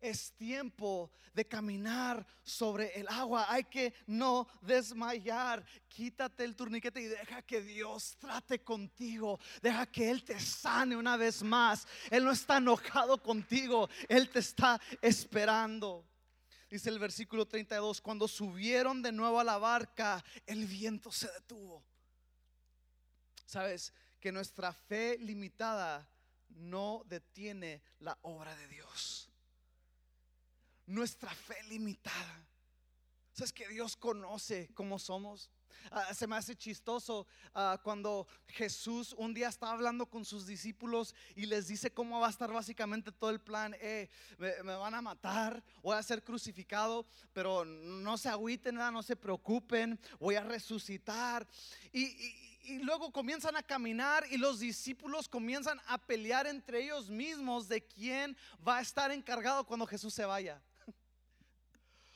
Es 0.00 0.32
tiempo 0.32 1.10
de 1.34 1.46
caminar 1.46 2.26
sobre 2.42 2.98
el 2.98 3.06
agua. 3.08 3.46
Hay 3.50 3.64
que 3.64 3.92
no 4.06 4.48
desmayar. 4.62 5.62
Quítate 5.88 6.42
el 6.44 6.56
turniquete 6.56 7.02
y 7.02 7.04
deja 7.04 7.42
que 7.42 7.60
Dios 7.60 8.16
trate 8.18 8.64
contigo. 8.64 9.38
Deja 9.60 9.84
que 9.84 10.10
Él 10.10 10.24
te 10.24 10.40
sane 10.40 10.96
una 10.96 11.18
vez 11.18 11.42
más. 11.42 11.86
Él 12.10 12.24
no 12.24 12.32
está 12.32 12.56
enojado 12.56 13.22
contigo. 13.22 13.90
Él 14.08 14.30
te 14.30 14.38
está 14.38 14.80
esperando. 15.02 16.06
Dice 16.70 16.88
el 16.88 16.98
versículo 16.98 17.46
32, 17.46 18.00
cuando 18.00 18.26
subieron 18.26 19.02
de 19.02 19.12
nuevo 19.12 19.38
a 19.38 19.44
la 19.44 19.58
barca, 19.58 20.24
el 20.46 20.66
viento 20.66 21.12
se 21.12 21.30
detuvo. 21.32 21.84
Sabes 23.44 23.92
que 24.20 24.32
nuestra 24.32 24.72
fe 24.72 25.18
limitada 25.18 26.08
no 26.56 27.02
detiene 27.06 27.82
la 28.00 28.18
obra 28.22 28.54
de 28.56 28.68
Dios. 28.68 29.30
Nuestra 30.86 31.34
fe 31.34 31.62
limitada. 31.64 32.46
¿Sabes 33.32 33.52
que 33.52 33.68
Dios 33.68 33.96
conoce 33.96 34.70
cómo 34.74 34.98
somos? 34.98 35.50
Ah, 35.90 36.12
se 36.12 36.26
me 36.26 36.36
hace 36.36 36.56
chistoso 36.56 37.26
ah, 37.54 37.80
cuando 37.82 38.26
Jesús 38.48 39.14
un 39.16 39.32
día 39.32 39.48
está 39.48 39.70
hablando 39.70 40.06
con 40.06 40.24
sus 40.24 40.46
discípulos 40.46 41.14
y 41.34 41.46
les 41.46 41.68
dice 41.68 41.92
cómo 41.92 42.20
va 42.20 42.26
a 42.26 42.30
estar 42.30 42.52
básicamente 42.52 43.12
todo 43.12 43.30
el 43.30 43.40
plan. 43.40 43.74
Eh, 43.80 44.08
me, 44.38 44.62
van 44.62 44.94
a 44.94 45.00
matar, 45.00 45.62
voy 45.82 45.96
a 45.96 46.02
ser 46.02 46.22
crucificado, 46.22 47.06
pero 47.32 47.64
no 47.64 48.18
se 48.18 48.28
agüiten, 48.28 48.74
no 48.74 49.02
se 49.02 49.16
preocupen, 49.16 49.98
voy 50.18 50.34
a 50.34 50.42
resucitar. 50.42 51.46
y 51.92 52.49
luego 52.80 53.10
comienzan 53.12 53.56
a 53.56 53.62
caminar 53.62 54.24
y 54.30 54.36
los 54.36 54.60
discípulos 54.60 55.28
comienzan 55.28 55.80
a 55.86 55.98
pelear 55.98 56.46
entre 56.46 56.84
ellos 56.84 57.10
mismos 57.10 57.68
de 57.68 57.86
quién 57.86 58.36
va 58.66 58.78
a 58.78 58.80
estar 58.82 59.10
encargado 59.10 59.64
cuando 59.64 59.86
Jesús 59.86 60.14
se 60.14 60.24
vaya. 60.24 60.62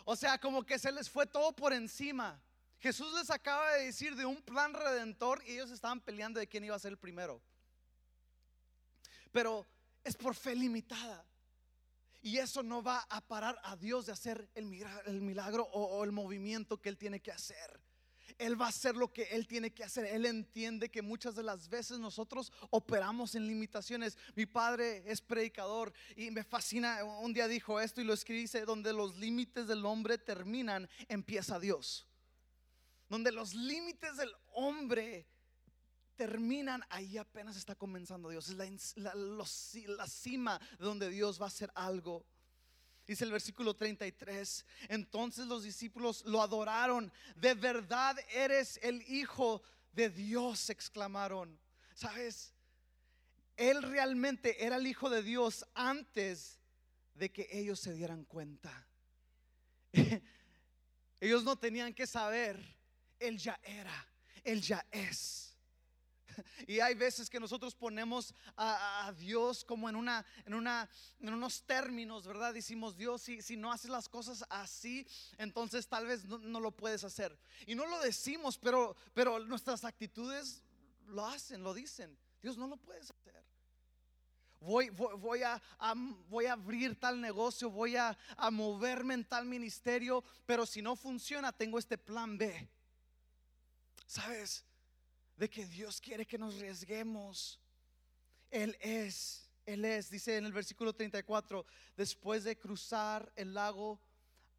O 0.07 0.17
sea, 0.17 0.37
como 0.37 0.65
que 0.65 0.79
se 0.79 0.93
les 0.93 1.09
fue 1.09 1.27
todo 1.27 1.57
por 1.57 1.73
encima. 1.73 2.39
Jesús 2.79 3.15
les 3.15 3.31
acaba 3.31 3.73
de 3.73 3.87
decir 3.87 4.15
de 4.17 4.27
un 4.27 4.43
plan 4.43 4.75
redentor 4.75 5.43
y 5.47 5.53
ellos 5.53 5.71
estaban 5.71 5.99
peleando 6.03 6.39
de 6.39 6.47
quién 6.47 6.63
iba 6.63 6.77
a 6.77 6.79
ser 6.79 6.93
el 6.93 6.99
primero. 6.99 7.41
Pero 9.33 9.67
es 10.05 10.15
por 10.15 10.35
fe 10.35 10.55
limitada. 10.55 11.25
Y 12.21 12.37
eso 12.37 12.63
no 12.63 12.83
va 12.83 13.07
a 13.09 13.23
parar 13.23 13.59
a 13.65 13.77
Dios 13.77 14.05
de 14.05 14.13
hacer 14.13 14.51
el 14.55 14.67
milagro, 14.67 15.65
o 15.65 16.05
el 16.05 16.13
movimiento 16.13 16.79
que 16.79 16.91
Él 16.91 16.99
tiene 16.99 17.21
que 17.21 17.33
hacer. 17.33 17.81
Él 18.39 18.61
va 18.61 18.67
a 18.67 18.71
hacer 18.71 18.97
lo 18.97 19.13
que 19.13 19.25
Él 19.25 19.47
tiene 19.47 19.73
que 19.73 19.85
hacer. 19.85 20.07
Él 20.07 20.27
entiende 20.27 20.91
que 20.91 21.03
muchas 21.03 21.35
de 21.35 21.43
las 21.43 21.69
veces 21.69 21.99
nosotros 21.99 22.53
operamos 22.71 23.35
en 23.35 23.47
limitaciones. 23.47 24.19
Mi 24.35 24.47
padre 24.47 25.03
es 25.07 25.21
predicador 25.21 25.93
y 26.17 26.31
me 26.31 26.43
fascina. 26.43 27.05
Un 27.05 27.33
día 27.33 27.47
dijo 27.47 27.81
esto 27.81 28.01
y 28.01 28.05
lo 28.05 28.13
escribí, 28.13 28.41
dice, 28.41 28.65
donde 28.65 28.93
los 28.93 29.17
límites 29.17 29.67
del 29.67 29.85
hombre 29.87 30.19
terminan, 30.19 30.89
empieza 31.09 31.61
Dios. 31.61 32.07
Donde 33.09 33.31
los 33.31 33.55
límites 33.55 34.17
del 34.17 34.33
hombre 34.53 35.27
terminan, 36.17 36.83
ahí 36.91 37.19
apenas 37.19 37.57
está 37.57 37.75
comenzando 37.75 38.31
Dios. 38.31 38.49
Es 38.49 38.97
la, 38.97 39.15
la 39.15 40.07
cima 40.07 40.61
donde 40.79 41.11
Dios 41.11 41.41
va 41.41 41.47
a 41.47 41.49
hacer 41.49 41.71
algo. 41.75 42.27
Dice 43.07 43.25
el 43.25 43.33
versículo 43.33 43.75
33, 43.75 44.65
entonces 44.89 45.47
los 45.47 45.63
discípulos 45.63 46.25
lo 46.25 46.41
adoraron, 46.41 47.13
de 47.37 47.55
verdad 47.55 48.17
eres 48.31 48.79
el 48.83 49.03
Hijo 49.03 49.63
de 49.93 50.09
Dios, 50.09 50.71
exclamaron. 50.71 51.59
¿Sabes? 51.95 52.55
Él 53.57 53.83
realmente 53.83 54.65
era 54.65 54.77
el 54.77 54.87
Hijo 54.87 55.11
de 55.11 55.23
Dios 55.23 55.67
antes 55.75 56.59
de 57.15 57.31
que 57.31 57.49
ellos 57.53 57.79
se 57.79 57.93
dieran 57.93 58.25
cuenta. 58.25 58.87
ellos 61.21 61.45
no 61.45 61.57
tenían 61.57 61.95
que 61.95 62.07
saber, 62.07 62.59
Él 63.19 63.39
ya 63.39 63.61
era, 63.63 64.09
Él 64.43 64.61
ya 64.61 64.85
es. 64.91 65.54
Y 66.67 66.81
hay 66.81 66.95
veces 66.95 67.29
que 67.29 67.41
nosotros 67.41 67.75
ponemos 67.75 68.35
a, 68.57 69.13
Dios 69.19 69.65
como 69.65 69.89
en, 69.89 69.97
una, 69.97 70.25
en, 70.45 70.55
una, 70.55 70.89
en 71.21 71.35
unos 71.35 71.63
términos, 71.63 72.27
¿verdad? 72.27 72.55
Decimos, 72.55 72.97
Dios, 72.97 73.23
si, 73.23 73.43
si 73.43 73.57
no 73.57 73.73
haces 73.73 73.91
las 73.91 74.09
cosas 74.09 74.45
así, 74.49 75.07
entonces 75.39 75.87
tal 75.89 76.07
vez 76.07 76.25
no, 76.25 76.61
lo 76.61 76.71
puedes 76.73 77.05
hacer. 77.05 77.39
Y 77.67 77.75
no 77.75 77.87
lo 77.87 78.01
decimos, 78.01 78.59
pero, 78.59 78.97
pero 79.13 79.39
nuestras 79.41 79.85
actitudes 79.85 80.63
lo 81.07 81.27
hacen, 81.27 81.63
lo 81.63 81.75
dicen. 81.75 82.17
Dios 82.43 82.57
no 82.57 82.67
lo 82.67 82.77
puedes 82.77 83.11
hacer. 83.11 83.43
Voy, 84.61 84.89
voy, 84.89 85.43
a, 85.43 85.61
voy, 86.29 86.47
a, 86.47 86.53
abrir 86.53 86.99
tal 86.99 87.21
negocio, 87.21 87.71
voy 87.71 87.97
a, 87.97 88.17
a 88.37 88.51
moverme 88.51 89.13
en 89.13 89.25
tal 89.25 89.45
ministerio, 89.45 90.25
pero 90.47 90.65
si 90.65 90.81
no 90.81 90.97
funciona, 90.97 91.53
tengo 91.53 91.79
este 91.79 91.99
plan 91.99 92.39
B. 92.39 92.67
¿Sabes? 94.07 94.65
De 95.37 95.49
que 95.49 95.67
Dios 95.67 96.01
quiere 96.01 96.27
que 96.27 96.39
nos 96.39 96.57
arriesguemos. 96.57 97.61
Él 98.51 98.77
es, 98.81 99.51
Él 99.67 99.85
es, 99.85 100.11
dice 100.11 100.37
en 100.37 100.45
el 100.45 100.53
versículo 100.53 100.93
34, 100.93 101.65
después 101.97 102.45
de 102.45 102.59
cruzar 102.59 103.33
el 103.37 103.55
lago, 103.55 104.01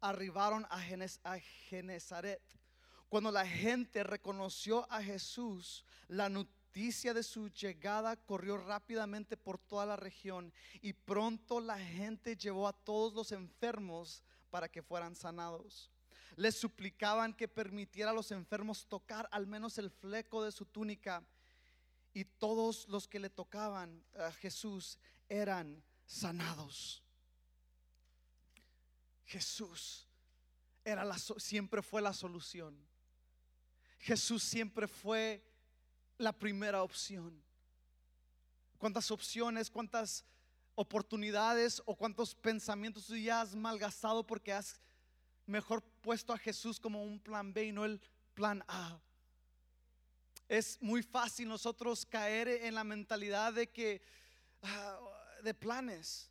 arribaron 0.00 0.66
a, 0.68 1.38
Genezaret. 1.68 2.42
Cuando 3.08 3.30
la 3.30 3.46
gente 3.46 4.02
reconoció 4.02 4.90
a 4.90 5.02
Jesús, 5.02 5.84
la 6.08 6.28
noticia 6.28 7.14
de 7.14 7.22
su 7.22 7.48
llegada 7.48 8.16
corrió 8.16 8.58
rápidamente 8.58 9.36
por 9.36 9.58
toda 9.58 9.86
la 9.86 9.96
región 9.96 10.52
y 10.82 10.92
pronto 10.92 11.60
la 11.60 11.78
gente 11.78 12.36
llevó 12.36 12.68
a 12.68 12.72
todos 12.72 13.14
los 13.14 13.32
enfermos 13.32 14.22
para 14.50 14.68
que 14.68 14.82
fueran 14.82 15.14
sanados 15.14 15.90
les 16.36 16.54
suplicaban 16.54 17.32
que 17.32 17.48
permitiera 17.48 18.10
a 18.10 18.14
los 18.14 18.30
enfermos 18.30 18.86
tocar 18.86 19.28
al 19.32 19.46
menos 19.46 19.78
el 19.78 19.90
fleco 19.90 20.44
de 20.44 20.52
su 20.52 20.66
túnica. 20.66 21.24
Y 22.12 22.24
todos 22.24 22.86
los 22.88 23.08
que 23.08 23.18
le 23.18 23.30
tocaban 23.30 24.02
a 24.18 24.30
Jesús 24.32 24.98
eran 25.28 25.82
sanados. 26.06 27.02
Jesús 29.24 30.06
era 30.84 31.04
la, 31.04 31.18
siempre 31.18 31.82
fue 31.82 32.00
la 32.00 32.12
solución. 32.12 32.76
Jesús 33.98 34.42
siempre 34.42 34.86
fue 34.86 35.42
la 36.18 36.32
primera 36.32 36.82
opción. 36.82 37.42
¿Cuántas 38.78 39.10
opciones, 39.10 39.70
cuántas 39.70 40.24
oportunidades 40.74 41.82
o 41.86 41.96
cuántos 41.96 42.34
pensamientos 42.34 43.06
tú 43.06 43.16
ya 43.16 43.40
has 43.40 43.54
malgastado 43.54 44.24
porque 44.24 44.52
has 44.52 44.80
mejor 45.46 45.82
puesto 46.06 46.32
a 46.32 46.38
Jesús 46.38 46.78
como 46.78 47.02
un 47.02 47.18
plan 47.18 47.52
B 47.52 47.64
y 47.64 47.72
no 47.72 47.84
el 47.84 48.00
plan 48.32 48.62
A. 48.68 48.96
Es 50.46 50.80
muy 50.80 51.02
fácil 51.02 51.48
nosotros 51.48 52.06
caer 52.06 52.46
en 52.46 52.76
la 52.76 52.84
mentalidad 52.84 53.52
de 53.52 53.68
que 53.68 54.00
ah, 54.62 55.00
de 55.42 55.52
planes. 55.52 56.30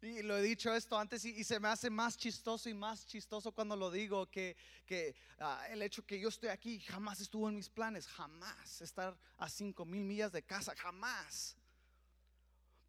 Y 0.00 0.22
lo 0.22 0.38
he 0.38 0.42
dicho 0.42 0.74
esto 0.74 0.98
antes 0.98 1.22
y, 1.26 1.44
se 1.44 1.60
me 1.60 1.68
hace 1.68 1.90
más 1.90 2.16
chistoso 2.16 2.70
y 2.70 2.72
más 2.72 3.04
chistoso 3.04 3.52
cuando 3.52 3.76
lo 3.76 3.90
digo 3.90 4.30
que, 4.30 4.56
que 4.86 5.14
ah, 5.38 5.66
el 5.68 5.82
hecho 5.82 6.06
que 6.06 6.18
yo 6.18 6.30
estoy 6.30 6.48
aquí 6.48 6.80
jamás 6.80 7.20
estuvo 7.20 7.50
en 7.50 7.56
mis 7.56 7.68
planes, 7.68 8.06
jamás 8.08 8.80
estar 8.80 9.14
a 9.36 9.50
cinco 9.50 9.84
mil 9.84 10.02
millas 10.02 10.32
de 10.32 10.42
casa, 10.42 10.74
jamás. 10.76 11.58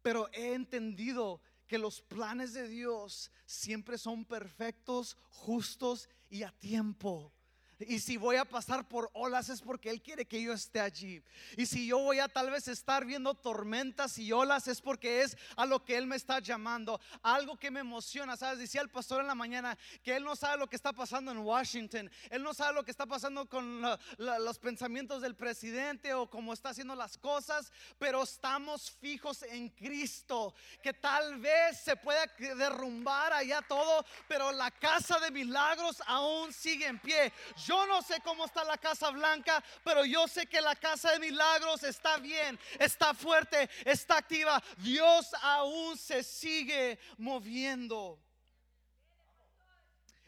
Pero 0.00 0.30
he 0.32 0.54
entendido 0.54 1.42
que 1.66 1.78
los 1.78 2.02
planes 2.02 2.52
de 2.52 2.68
Dios 2.68 3.30
siempre 3.46 3.98
son 3.98 4.24
perfectos, 4.24 5.16
justos 5.30 6.08
y 6.28 6.42
a 6.42 6.52
tiempo. 6.52 7.32
Y 7.80 7.98
si 7.98 8.16
voy 8.16 8.36
a 8.36 8.44
pasar 8.44 8.86
por 8.86 9.10
olas 9.14 9.48
es 9.48 9.60
porque 9.60 9.90
Él 9.90 10.00
quiere 10.00 10.26
que 10.26 10.40
yo 10.40 10.52
esté 10.52 10.80
allí. 10.80 11.22
Y 11.56 11.66
si 11.66 11.86
yo 11.86 11.98
voy 11.98 12.20
a 12.20 12.28
tal 12.28 12.50
vez 12.50 12.68
estar 12.68 13.04
viendo 13.04 13.34
tormentas 13.34 14.16
y 14.18 14.32
olas 14.32 14.68
es 14.68 14.80
porque 14.80 15.22
es 15.22 15.36
a 15.56 15.66
lo 15.66 15.84
que 15.84 15.96
Él 15.96 16.06
me 16.06 16.16
está 16.16 16.38
llamando. 16.38 17.00
Algo 17.22 17.58
que 17.58 17.70
me 17.70 17.80
emociona, 17.80 18.36
¿sabes? 18.36 18.58
Decía 18.58 18.80
el 18.80 18.90
pastor 18.90 19.20
en 19.20 19.26
la 19.26 19.34
mañana 19.34 19.76
que 20.02 20.14
Él 20.14 20.24
no 20.24 20.36
sabe 20.36 20.58
lo 20.58 20.68
que 20.68 20.76
está 20.76 20.92
pasando 20.92 21.32
en 21.32 21.38
Washington. 21.38 22.10
Él 22.30 22.42
no 22.42 22.54
sabe 22.54 22.74
lo 22.74 22.84
que 22.84 22.90
está 22.90 23.06
pasando 23.06 23.48
con 23.48 23.82
los 24.18 24.58
pensamientos 24.58 25.22
del 25.22 25.34
presidente 25.34 26.14
o 26.14 26.30
cómo 26.30 26.52
está 26.52 26.70
haciendo 26.70 26.94
las 26.94 27.18
cosas. 27.18 27.72
Pero 27.98 28.22
estamos 28.22 28.90
fijos 28.90 29.42
en 29.42 29.68
Cristo. 29.70 30.54
Que 30.82 30.92
tal 30.92 31.38
vez 31.38 31.80
se 31.80 31.96
pueda 31.96 32.26
derrumbar 32.38 33.32
allá 33.32 33.62
todo. 33.62 34.04
Pero 34.28 34.52
la 34.52 34.70
casa 34.70 35.18
de 35.18 35.30
milagros 35.30 36.02
aún 36.06 36.52
sigue 36.52 36.86
en 36.86 36.98
pie. 36.98 37.32
Yo 37.66 37.86
no 37.86 38.02
sé 38.02 38.20
cómo 38.20 38.44
está 38.44 38.62
la 38.64 38.76
Casa 38.76 39.10
Blanca, 39.10 39.62
pero 39.82 40.04
yo 40.04 40.28
sé 40.28 40.46
que 40.46 40.60
la 40.60 40.76
Casa 40.76 41.12
de 41.12 41.18
Milagros 41.18 41.82
está 41.82 42.18
bien, 42.18 42.58
está 42.78 43.14
fuerte, 43.14 43.70
está 43.84 44.18
activa. 44.18 44.62
Dios 44.78 45.32
aún 45.42 45.96
se 45.96 46.22
sigue 46.22 46.98
moviendo. 47.16 48.20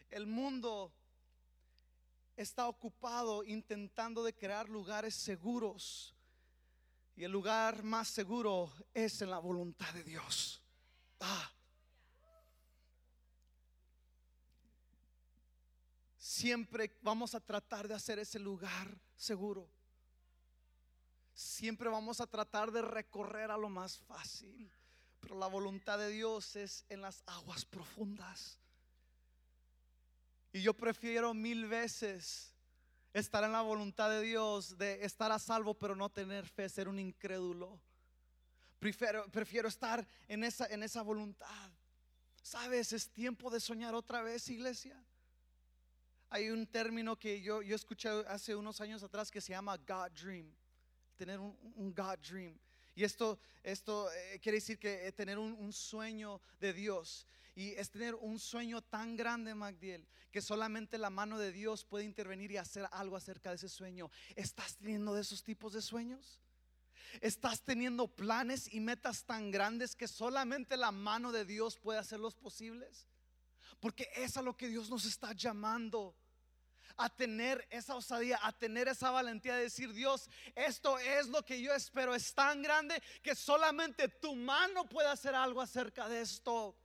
El 0.09 0.25
mundo 0.25 0.93
está 2.35 2.67
ocupado 2.67 3.43
intentando 3.43 4.23
crear 4.33 4.67
lugares 4.67 5.13
seguros. 5.13 6.15
Y 7.15 7.23
el 7.23 7.31
lugar 7.31 7.83
más 7.83 8.07
seguro 8.07 8.71
es 8.93 9.21
en 9.21 9.29
la 9.29 9.39
voluntad 9.39 9.91
de 9.93 10.03
Dios. 10.03 10.63
Ah. 11.19 11.51
Siempre 16.27 16.91
vamos 17.01 17.33
a 17.35 17.39
tratar 17.39 17.87
de 17.87 17.93
hacer 17.93 18.19
ese 18.19 18.37
lugar 18.37 18.99
seguro. 19.15 19.69
Siempre 21.33 21.87
vamos 21.87 22.19
a 22.19 22.27
tratar 22.27 22.69
de 22.69 22.81
recorrer 22.81 23.49
a 23.49 23.57
lo 23.57 23.69
más 23.69 23.97
fácil. 23.97 24.69
Pero 25.21 25.39
la 25.39 25.47
voluntad 25.47 25.97
de 25.97 26.09
Dios 26.09 26.57
es 26.57 26.85
en 26.89 27.01
las 27.01 27.23
aguas 27.25 27.63
profundas. 27.63 28.59
Y 30.51 30.61
yo 30.61 30.73
prefiero 30.73 31.33
mil 31.33 31.65
veces 31.65 32.53
estar 33.13 33.45
en 33.45 33.53
la 33.53 33.61
voluntad 33.61 34.09
de 34.09 34.21
Dios, 34.21 34.77
de 34.77 35.05
estar 35.05 35.31
a 35.31 35.39
salvo, 35.39 35.75
pero 35.75 35.95
no 35.95 36.09
tener 36.09 36.45
fe, 36.45 36.67
ser 36.67 36.89
un 36.89 36.99
incrédulo. 36.99 37.79
Prefiero, 38.79 39.31
prefiero 39.31 39.69
estar 39.69 40.05
en 40.27 40.43
esa, 40.43 40.65
en 40.67 40.83
esa 40.83 41.03
voluntad. 41.03 41.71
Sabes, 42.41 42.91
es 42.91 43.09
tiempo 43.09 43.49
de 43.49 43.61
soñar 43.61 43.95
otra 43.95 44.21
vez, 44.21 44.49
iglesia. 44.49 45.01
Hay 46.29 46.49
un 46.49 46.67
término 46.67 47.17
que 47.17 47.41
yo, 47.41 47.61
yo 47.61 47.75
escuché 47.75 48.09
hace 48.27 48.55
unos 48.55 48.81
años 48.81 49.01
atrás 49.01 49.31
que 49.31 49.39
se 49.39 49.53
llama 49.53 49.77
God 49.77 50.11
Dream. 50.11 50.53
Tener 51.15 51.39
un, 51.39 51.93
God 51.95 52.19
Dream. 52.19 52.59
Y 52.95 53.03
esto, 53.03 53.39
esto 53.63 54.11
eh, 54.11 54.39
quiere 54.41 54.57
decir 54.57 54.77
que 54.77 55.07
eh, 55.07 55.11
tener 55.11 55.39
un, 55.39 55.71
sueño 55.71 56.41
de 56.59 56.73
Dios. 56.73 57.25
Y 57.55 57.71
es 57.71 57.89
tener 57.89 58.13
un 58.15 58.39
sueño 58.39 58.81
tan 58.81 59.15
grande, 59.15 59.55
Magdiel, 59.55 60.07
que 60.31 60.41
solamente 60.41 60.97
la 60.97 61.09
mano 61.09 61.39
de 61.39 61.51
Dios 61.51 61.85
puede 61.85 62.05
intervenir 62.05 62.51
y 62.51 62.57
hacer 62.57 62.87
algo 62.91 63.15
acerca 63.15 63.49
de 63.49 63.55
ese 63.55 63.69
sueño. 63.69 64.11
¿Estás 64.35 64.75
teniendo 64.75 65.15
de 65.15 65.21
esos 65.21 65.43
tipos 65.43 65.73
de 65.73 65.81
sueños? 65.81 66.39
¿Estás 67.21 67.63
teniendo 67.63 68.07
planes 68.07 68.71
y 68.71 68.79
metas 68.79 69.23
tan 69.25 69.49
grandes 69.49 69.95
que 69.95 70.07
solamente 70.07 70.77
la 70.77 70.91
mano 70.91 71.31
de 71.31 71.45
Dios 71.45 71.79
puede 71.79 71.99
hacerlos 71.99 72.35
posibles? 72.35 73.07
Porque 73.79 74.09
es 74.15 74.37
a 74.37 74.41
lo 74.41 74.55
que 74.55 74.67
Dios 74.67 74.89
nos 74.89 75.05
está 75.05 75.33
llamando. 75.33 76.15
A 76.99 77.09
tener 77.09 77.67
esa 77.69 77.95
osadía, 77.95 78.39
a 78.41 78.51
tener 78.51 78.87
esa 78.87 79.11
valentía 79.11 79.55
de 79.55 79.63
decir, 79.63 79.93
Dios, 79.93 80.29
esto 80.55 80.97
es 80.97 81.27
lo 81.27 81.43
que 81.45 81.61
yo 81.61 81.73
espero. 81.73 82.15
Es 82.15 82.33
tan 82.33 82.61
grande 82.61 83.01
que 83.21 83.35
solamente 83.35 84.07
tu 84.07 84.35
mano 84.35 84.89
puede 84.89 85.07
hacer 85.07 85.35
algo 85.35 85.61
acerca 85.61 86.09
de 86.09 86.21
esto. 86.21 86.75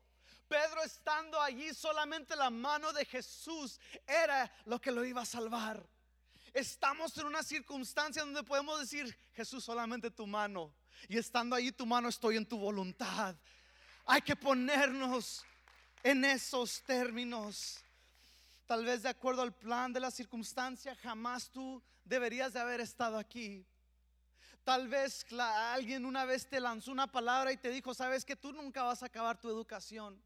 Pedro 0.49 0.83
estando 0.83 1.40
allí, 1.40 1.73
solamente 1.73 2.37
la 2.37 2.51
mano 2.51 2.92
de 2.92 3.07
Jesús 3.07 3.81
era 4.07 4.53
lo 4.66 4.79
que 4.79 4.90
lo 4.90 5.03
iba 5.03 5.23
a 5.23 5.27
salvar. 5.27 5.88
Estamos 6.53 7.16
en 7.16 7.25
una 7.25 7.42
circunstancia 7.42 8.23
donde 8.23 8.42
podemos 8.42 8.79
decir, 8.79 9.16
Jesús, 9.33 9.64
solamente 9.64 10.11
tu 10.11 10.27
mano. 10.27 10.75
Y 11.09 11.16
estando 11.16 11.57
allí 11.57 11.73
tu 11.73 11.87
mano, 11.87 12.11
estoy 12.11 12.37
en 12.37 12.47
tu 12.47 12.59
voluntad. 12.59 13.35
Hay 14.05 14.21
que 14.21 14.37
ponernos 14.37 15.42
en 16.03 16.25
esos 16.25 16.83
términos. 16.83 17.79
Tal 18.67 18.85
vez 18.85 19.03
de 19.03 19.09
acuerdo 19.09 19.43
al 19.43 19.55
plan 19.55 19.93
de 19.93 20.01
la 20.01 20.11
circunstancia, 20.11 20.95
jamás 20.97 21.51
tú 21.51 21.83
deberías 22.05 22.53
de 22.53 22.61
haber 22.61 22.81
estado 22.81 23.19
aquí. 23.19 23.67
Tal 24.65 24.88
vez 24.88 25.27
alguien 25.38 26.05
una 26.05 26.25
vez 26.25 26.49
te 26.49 26.61
lanzó 26.61 26.93
una 26.93 27.11
palabra 27.11 27.53
y 27.53 27.57
te 27.57 27.71
dijo, 27.71 27.95
sabes 27.95 28.25
que 28.25 28.37
tú 28.37 28.53
nunca 28.53 28.85
vas 28.85 29.03
a 29.03 29.07
acabar 29.07 29.41
tu 29.41 29.49
educación. 29.49 30.23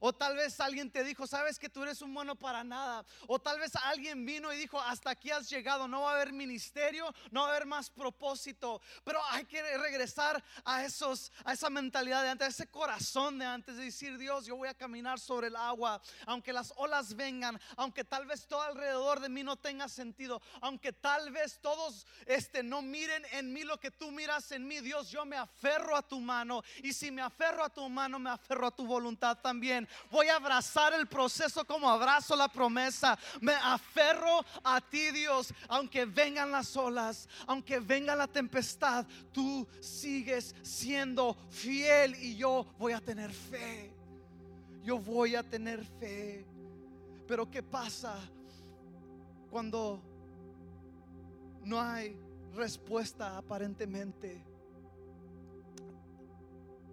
O 0.00 0.12
tal 0.12 0.36
vez 0.36 0.58
alguien 0.60 0.90
te 0.90 1.04
dijo, 1.04 1.26
sabes 1.26 1.58
que 1.58 1.68
tú 1.68 1.82
eres 1.82 2.02
un 2.02 2.12
bueno 2.12 2.34
para 2.34 2.64
nada. 2.64 3.04
O 3.26 3.38
tal 3.38 3.58
vez 3.58 3.74
alguien 3.76 4.24
vino 4.24 4.52
y 4.52 4.56
dijo, 4.56 4.80
hasta 4.80 5.10
aquí 5.10 5.30
has 5.30 5.48
llegado, 5.48 5.88
no 5.88 6.02
va 6.02 6.12
a 6.12 6.14
haber 6.14 6.32
ministerio, 6.32 7.12
no 7.30 7.42
va 7.42 7.48
a 7.48 7.50
haber 7.50 7.66
más 7.66 7.90
propósito. 7.90 8.80
Pero 9.04 9.20
hay 9.30 9.44
que 9.44 9.62
regresar 9.78 10.42
a 10.64 10.84
esos, 10.84 11.32
a 11.44 11.52
esa 11.52 11.70
mentalidad 11.70 12.22
de 12.22 12.30
antes, 12.30 12.46
a 12.46 12.50
ese 12.50 12.66
corazón 12.70 13.38
de 13.38 13.46
antes 13.46 13.76
de 13.76 13.84
decir, 13.84 14.18
Dios, 14.18 14.46
yo 14.46 14.56
voy 14.56 14.68
a 14.68 14.74
caminar 14.74 15.18
sobre 15.18 15.48
el 15.48 15.56
agua, 15.56 16.00
aunque 16.26 16.52
las 16.52 16.72
olas 16.76 17.14
vengan, 17.14 17.60
aunque 17.76 18.04
tal 18.04 18.26
vez 18.26 18.46
todo 18.46 18.62
alrededor 18.62 19.20
de 19.20 19.28
mí 19.28 19.42
no 19.42 19.56
tenga 19.56 19.88
sentido, 19.88 20.40
aunque 20.60 20.92
tal 20.92 21.30
vez 21.30 21.60
todos 21.60 22.06
este, 22.26 22.62
no 22.62 22.82
miren 22.82 23.24
en 23.32 23.52
mí 23.52 23.64
lo 23.64 23.78
que 23.78 23.90
tú 23.90 24.10
miras 24.10 24.50
en 24.52 24.66
mí, 24.66 24.80
Dios, 24.80 25.10
yo 25.10 25.24
me 25.24 25.36
aferro 25.36 25.96
a 25.96 26.02
tu 26.02 26.20
mano. 26.20 26.62
Y 26.82 26.92
si 26.92 27.10
me 27.10 27.22
aferro 27.22 27.64
a 27.64 27.68
tu 27.68 27.88
mano, 27.88 28.18
me 28.18 28.30
aferro 28.30 28.66
a 28.66 28.70
tu 28.70 28.86
voluntad 28.86 29.38
también. 29.38 29.75
Voy 30.10 30.28
a 30.28 30.36
abrazar 30.36 30.94
el 30.94 31.06
proceso 31.06 31.64
como 31.64 31.88
abrazo 31.88 32.36
la 32.36 32.48
promesa. 32.48 33.18
Me 33.40 33.54
aferro 33.54 34.44
a 34.62 34.80
ti, 34.80 35.10
Dios, 35.10 35.52
aunque 35.68 36.04
vengan 36.04 36.50
las 36.50 36.76
olas, 36.76 37.28
aunque 37.46 37.80
venga 37.80 38.14
la 38.14 38.28
tempestad, 38.28 39.06
tú 39.32 39.66
sigues 39.80 40.54
siendo 40.62 41.36
fiel 41.50 42.14
y 42.16 42.36
yo 42.36 42.66
voy 42.78 42.92
a 42.92 43.00
tener 43.00 43.32
fe. 43.32 43.92
Yo 44.82 44.98
voy 44.98 45.34
a 45.34 45.42
tener 45.42 45.84
fe. 45.84 46.46
Pero 47.26 47.50
¿qué 47.50 47.62
pasa 47.62 48.16
cuando 49.50 50.00
no 51.64 51.80
hay 51.80 52.16
respuesta 52.54 53.36
aparentemente? 53.36 54.44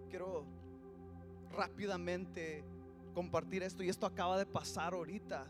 Quiero 0.10 0.46
rápidamente 1.52 2.64
compartir 3.14 3.64
esto 3.64 3.84
y 3.84 3.90
esto 3.90 4.06
acaba 4.06 4.38
de 4.38 4.46
pasar 4.46 4.94
ahorita. 4.94 5.46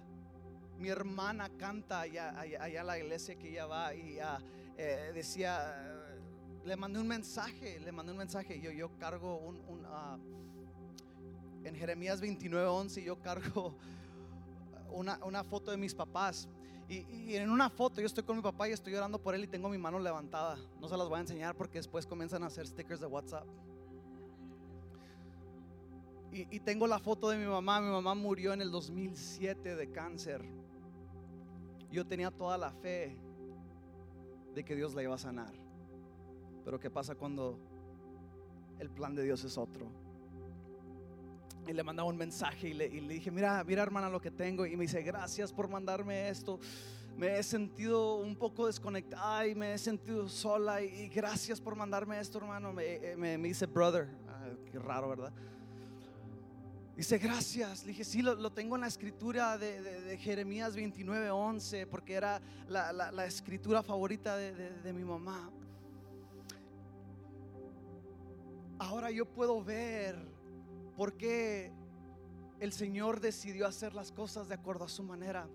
Mi 0.80 0.90
hermana 0.90 1.50
canta 1.58 2.02
allá, 2.02 2.40
allá, 2.40 2.82
a 2.82 2.84
la 2.84 3.00
iglesia 3.00 3.36
que 3.36 3.50
ella 3.50 3.66
va 3.66 3.94
y 3.96 4.18
eh, 4.78 5.12
decía, 5.14 5.74
le 6.66 6.76
mandé 6.76 7.00
un 7.00 7.08
mensaje, 7.08 7.80
le 7.80 7.92
mandé 7.92 8.12
un 8.12 8.18
mensaje. 8.18 8.60
Yo, 8.60 8.72
yo 8.72 8.90
cargo 8.98 9.38
un, 9.38 9.86
ah, 9.86 10.18
en 11.64 11.76
Jeremías 11.76 12.20
29, 12.20 12.68
11, 12.68 13.04
yo 13.04 13.22
cargo 13.22 13.76
una, 14.92 15.20
una 15.24 15.44
foto 15.44 15.72
de 15.72 15.78
mis 15.78 15.96
papás. 15.96 16.48
Y, 16.90 17.06
y, 17.12 17.36
en 17.38 17.50
una 17.50 17.70
foto 17.70 18.02
yo 18.02 18.08
estoy 18.08 18.24
con 18.24 18.36
mi 18.36 18.44
papá 18.44 18.68
y 18.68 18.74
estoy 18.74 18.92
llorando 18.92 19.18
por 19.18 19.34
él 19.34 19.44
y 19.46 19.48
tengo 19.48 19.70
mi 19.70 19.78
mano 19.78 20.00
levantada. 20.00 20.58
No 20.82 20.90
se 20.90 20.98
las 20.98 21.08
voy 21.08 21.18
a 21.18 21.22
enseñar 21.22 21.56
porque 21.56 21.80
después 21.80 22.06
comienzan 22.06 22.44
a 22.44 22.48
hacer 22.48 22.68
stickers 22.68 23.00
de 23.00 23.08
WhatsApp 23.08 23.48
y, 26.34 26.60
tengo 26.62 26.88
la 26.88 27.00
foto 27.00 27.30
de 27.30 27.38
mi 27.38 27.46
mamá. 27.46 27.80
Mi 27.80 27.90
mamá 27.90 28.16
murió 28.16 28.54
en 28.54 28.62
el 28.62 28.72
2007 28.72 29.76
de 29.76 29.92
cáncer. 29.92 30.44
Yo 31.92 32.06
tenía 32.06 32.32
toda 32.32 32.58
la 32.58 32.72
fe 32.72 33.16
de 34.56 34.64
que 34.64 34.76
Dios 34.76 34.96
la 34.96 35.04
iba 35.04 35.14
a 35.14 35.20
sanar. 35.20 35.54
Pero 36.66 36.80
¿qué 36.80 36.90
pasa 36.90 37.14
cuando 37.14 37.60
el 38.80 38.90
plan 38.90 39.14
de 39.14 39.24
Dios 39.24 39.44
es 39.44 39.58
otro? 39.58 39.92
Y 41.68 41.74
le 41.74 41.84
mandaba 41.84 42.10
un 42.10 42.18
mensaje 42.18 42.70
y 42.70 42.74
le, 42.74 42.90
dije, 42.90 43.30
mira, 43.30 43.64
mira 43.64 43.84
hermana 43.84 44.10
lo 44.10 44.20
que 44.20 44.32
tengo. 44.32 44.66
Y 44.66 44.76
me 44.76 44.84
dice, 44.84 45.04
gracias 45.04 45.54
por 45.54 45.70
mandarme 45.70 46.30
esto. 46.30 46.60
Me 47.16 47.38
he 47.38 47.44
sentido 47.44 48.16
un 48.16 48.36
poco 48.36 48.66
desconectada 48.66 49.46
y 49.46 49.54
me 49.54 49.74
he 49.74 49.78
sentido 49.78 50.28
sola. 50.28 50.82
Y, 50.82 51.10
gracias 51.10 51.62
por 51.62 51.76
mandarme 51.76 52.20
esto, 52.20 52.40
hermano. 52.40 52.74
Me, 52.74 53.16
me, 53.18 53.38
dice, 53.38 53.68
brother. 53.68 54.10
Ah, 54.28 54.50
qué 54.72 54.80
raro, 54.80 55.10
¿verdad? 55.10 55.32
Dice, 56.96 57.18
gracias. 57.18 57.84
Le 57.84 57.90
dije, 57.90 58.04
sí, 58.04 58.22
lo, 58.22 58.52
tengo 58.52 58.76
en 58.76 58.82
la 58.82 58.88
escritura 58.88 59.58
de, 59.58 60.18
Jeremías 60.20 60.76
29, 60.76 61.32
11, 61.32 61.88
porque 61.88 62.14
era 62.14 62.40
la, 62.68 63.26
escritura 63.26 63.82
favorita 63.82 64.38
de, 64.38 64.94
mi 64.94 65.04
mamá. 65.04 65.52
Ahora 68.78 69.10
yo 69.10 69.26
puedo 69.26 69.64
ver 69.64 70.16
por 70.96 71.14
qué 71.14 71.72
el 72.60 72.72
Señor 72.72 73.20
decidió 73.20 73.66
hacer 73.66 73.94
las 73.94 74.12
cosas 74.12 74.48
de 74.48 74.56
acuerdo 74.56 74.86
a 74.86 74.90
su 74.90 75.04
manera. 75.04 75.48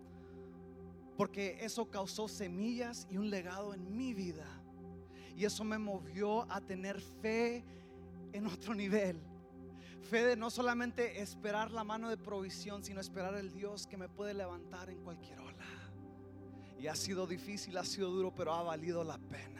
porque 1.16 1.58
eso 1.60 1.90
causó 1.90 2.28
semillas 2.28 3.06
y 3.10 3.16
un 3.16 3.28
legado 3.28 3.74
en 3.74 3.96
mi 3.96 4.14
vida. 4.14 4.46
Y 5.36 5.44
eso 5.44 5.62
me 5.64 5.78
movió 5.78 6.50
a 6.50 6.60
tener 6.60 7.00
fe 7.00 7.64
en 8.32 8.46
otro 8.46 8.74
nivel. 8.74 9.20
Fe 10.02 10.24
de 10.24 10.36
no 10.36 10.50
solamente 10.50 11.20
esperar 11.20 11.70
la 11.70 11.84
mano 11.84 12.08
de 12.08 12.16
provisión, 12.16 12.82
sino 12.82 13.00
esperar 13.00 13.34
el 13.34 13.52
Dios 13.52 13.86
que 13.86 13.96
me 13.96 14.08
puede 14.08 14.34
levantar 14.34 14.90
en 14.90 15.02
cualquier 15.02 15.40
ola. 15.40 15.66
Y 16.78 16.86
ha 16.86 16.94
sido 16.94 17.26
difícil, 17.26 17.76
ha 17.76 17.84
sido 17.84 18.10
duro, 18.10 18.32
pero 18.34 18.54
ha 18.54 18.62
valido 18.62 19.04
la 19.04 19.18
pena. 19.18 19.57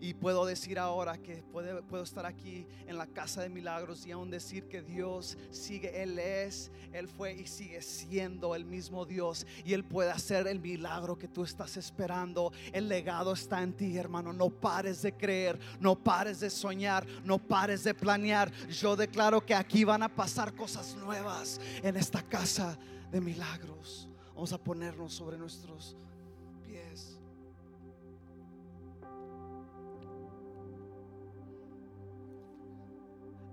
Y 0.00 0.14
puedo 0.14 0.46
decir 0.46 0.78
ahora 0.78 1.18
que 1.18 1.42
puedo 1.52 2.02
estar 2.02 2.26
aquí 2.26 2.66
en 2.86 2.98
la 2.98 3.06
casa 3.06 3.42
de 3.42 3.48
milagros 3.48 4.06
y 4.06 4.12
aún 4.12 4.30
decir 4.30 4.68
que 4.68 4.82
Dios 4.82 5.36
sigue, 5.50 6.02
Él 6.02 6.18
es, 6.18 6.70
Él 6.92 7.08
fue 7.08 7.34
y 7.34 7.46
sigue 7.46 7.82
siendo 7.82 8.54
el 8.54 8.64
mismo 8.64 9.04
Dios. 9.04 9.46
Y 9.64 9.72
Él 9.72 9.84
puede 9.84 10.10
hacer 10.10 10.46
el 10.46 10.60
milagro 10.60 11.18
que 11.18 11.28
tú 11.28 11.44
estás 11.44 11.76
esperando. 11.76 12.52
El 12.72 12.88
legado 12.88 13.32
está 13.32 13.62
en 13.62 13.72
ti, 13.72 13.96
hermano. 13.96 14.32
No 14.32 14.50
pares 14.50 15.02
de 15.02 15.16
creer, 15.16 15.58
no 15.80 15.94
pares 15.96 16.40
de 16.40 16.50
soñar, 16.50 17.06
no 17.24 17.38
pares 17.38 17.84
de 17.84 17.94
planear. 17.94 18.52
Yo 18.68 18.96
declaro 18.96 19.44
que 19.44 19.54
aquí 19.54 19.84
van 19.84 20.02
a 20.02 20.14
pasar 20.14 20.54
cosas 20.54 20.96
nuevas 20.96 21.60
en 21.82 21.96
esta 21.96 22.22
casa 22.22 22.78
de 23.10 23.20
milagros. 23.20 24.08
Vamos 24.34 24.52
a 24.52 24.58
ponernos 24.58 25.12
sobre 25.14 25.38
nuestros 25.38 25.96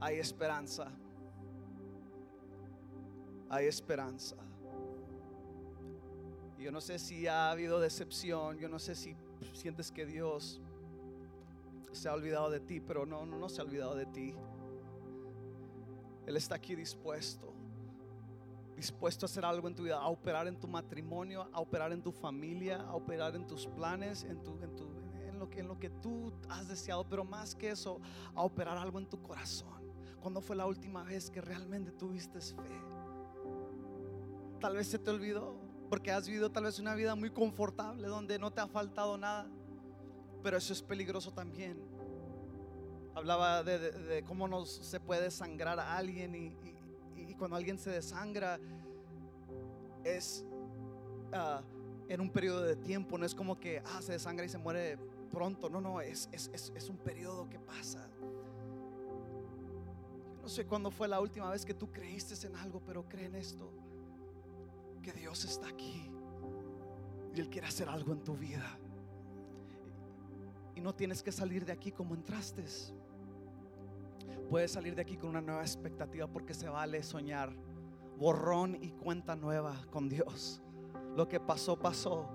hay 0.01 0.17
esperanza. 0.17 0.91
Hay 3.49 3.67
esperanza. 3.67 4.35
Yo 6.57 6.71
no 6.71 6.81
sé 6.81 6.99
si 6.99 7.27
ha 7.27 7.51
habido 7.51 7.79
decepción, 7.79 8.57
yo 8.57 8.67
no 8.67 8.79
sé 8.79 8.95
si 8.95 9.15
sientes 9.53 9.91
que 9.91 10.05
Dios 10.05 10.59
se 11.91 12.09
ha 12.09 12.13
olvidado 12.13 12.49
de 12.49 12.59
ti, 12.59 12.79
pero 12.79 13.05
no, 13.05 13.25
no, 13.25 13.37
no 13.37 13.49
se 13.49 13.61
ha 13.61 13.63
olvidado 13.63 13.95
de 13.95 14.05
ti. 14.07 14.35
Él 16.25 16.37
está 16.37 16.55
aquí 16.55 16.75
dispuesto, 16.75 17.53
dispuesto 18.75 19.25
a 19.25 19.27
hacer 19.27 19.43
algo 19.43 19.67
en 19.67 19.75
tu 19.75 19.83
vida, 19.83 19.97
a 19.97 20.07
operar 20.07 20.47
en 20.47 20.59
tu 20.59 20.67
matrimonio, 20.67 21.47
a 21.51 21.59
operar 21.59 21.91
en 21.91 22.01
tu 22.01 22.11
familia, 22.11 22.77
a 22.81 22.95
operar 22.95 23.35
en 23.35 23.45
tus 23.45 23.67
planes, 23.67 24.23
en, 24.23 24.41
tu, 24.41 24.51
en, 24.61 25.27
en, 25.27 25.39
lo, 25.39 25.49
que, 25.49 25.59
en 25.59 25.67
lo 25.67 25.79
que 25.79 25.89
tú 25.89 26.31
has 26.47 26.67
deseado, 26.67 27.07
pero 27.07 27.23
más 27.23 27.55
que 27.55 27.71
eso, 27.71 27.99
a 28.35 28.43
operar 28.43 28.77
algo 28.77 28.99
en 28.99 29.07
tu 29.07 29.21
corazón. 29.21 29.80
¿Cuándo 30.21 30.39
fue 30.39 30.55
la 30.55 30.67
última 30.67 31.03
vez 31.03 31.31
que 31.31 31.41
realmente 31.41 31.91
tuviste 31.91 32.39
fe? 32.39 32.79
Tal 34.59 34.75
vez 34.75 34.87
se 34.87 34.99
te 34.99 35.09
olvidó 35.09 35.55
porque 35.89 36.11
has 36.11 36.27
vivido 36.27 36.51
tal 36.51 36.65
vez 36.65 36.77
una 36.77 36.93
vida 36.93 37.15
muy 37.15 37.31
confortable 37.31 38.07
donde 38.07 38.37
no 38.37 38.51
te 38.51 38.61
ha 38.61 38.67
faltado 38.67 39.17
nada. 39.17 39.49
Pero 40.43 40.57
eso 40.57 40.73
es 40.73 40.81
peligroso 40.81 41.33
también. 41.33 41.83
Hablaba 43.15 43.63
de, 43.63 44.23
cómo 44.27 44.47
nos, 44.47 44.69
se 44.69 44.99
puede 44.99 45.31
sangrar 45.31 45.79
a 45.79 45.97
alguien 45.97 46.35
y, 46.35 47.33
cuando 47.35 47.57
alguien 47.57 47.79
se 47.79 47.89
desangra 47.89 48.59
es 50.03 50.45
ah, 51.33 51.63
en 52.07 52.21
un 52.21 52.29
periodo 52.29 52.61
de 52.61 52.75
tiempo, 52.75 53.17
no 53.17 53.25
es 53.25 53.33
como 53.33 53.59
que 53.59 53.81
ah, 53.83 54.01
se 54.03 54.11
desangra 54.11 54.45
y 54.45 54.49
se 54.49 54.59
muere 54.59 54.99
pronto, 55.31 55.67
no, 55.67 55.81
no, 55.81 56.01
es, 56.01 56.29
es, 56.31 56.51
es 56.53 56.89
un 56.89 56.97
periodo 56.97 57.49
que 57.49 57.57
pasa. 57.57 58.10
Sé 60.51 60.65
cuándo 60.65 60.91
fue 60.91 61.07
la 61.07 61.21
última 61.21 61.49
vez 61.49 61.63
que 61.63 61.73
tú 61.73 61.89
creíste 61.89 62.45
en 62.45 62.57
algo, 62.57 62.81
pero 62.85 63.07
cree 63.07 63.27
en 63.27 63.35
esto. 63.35 63.71
Que 65.01 65.13
Dios 65.13 65.45
está 65.45 65.69
aquí. 65.69 66.11
Y 67.33 67.39
Él 67.39 67.49
quiere 67.49 67.67
hacer 67.67 67.87
algo 67.87 68.11
en 68.11 68.21
tu 68.21 68.35
vida. 68.35 68.77
Y 70.75 70.81
no 70.81 70.93
tienes 70.93 71.23
que 71.23 71.31
salir 71.31 71.63
de 71.63 71.71
aquí 71.71 71.93
como 71.93 72.15
entraste. 72.15 72.65
Puedes 74.49 74.73
salir 74.73 74.93
de 74.93 75.03
aquí 75.03 75.15
con 75.15 75.29
una 75.29 75.39
nueva 75.39 75.61
expectativa 75.61 76.27
porque 76.27 76.53
se 76.53 76.67
vale 76.67 77.01
soñar. 77.01 77.55
Borrón 78.17 78.77
y 78.81 78.91
cuenta 78.91 79.37
nueva 79.37 79.81
con 79.89 80.09
Dios. 80.09 80.61
Lo 81.15 81.29
que 81.29 81.39
pasó, 81.39 81.79
pasó. 81.79 82.29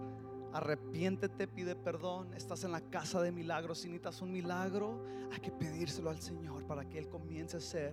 Arrepiéntete, 0.56 1.46
pide 1.46 1.76
perdón. 1.76 2.32
Estás 2.32 2.64
en 2.64 2.72
la 2.72 2.80
casa 2.80 3.20
de 3.20 3.30
milagros. 3.30 3.80
Si 3.80 3.88
necesitas 3.88 4.22
un 4.22 4.32
milagro, 4.32 5.04
hay 5.30 5.38
que 5.38 5.50
pedírselo 5.50 6.08
al 6.08 6.18
Señor 6.18 6.66
para 6.66 6.88
que 6.88 6.98
Él 6.98 7.10
comience 7.10 7.56
a 7.56 7.58
hacer 7.58 7.92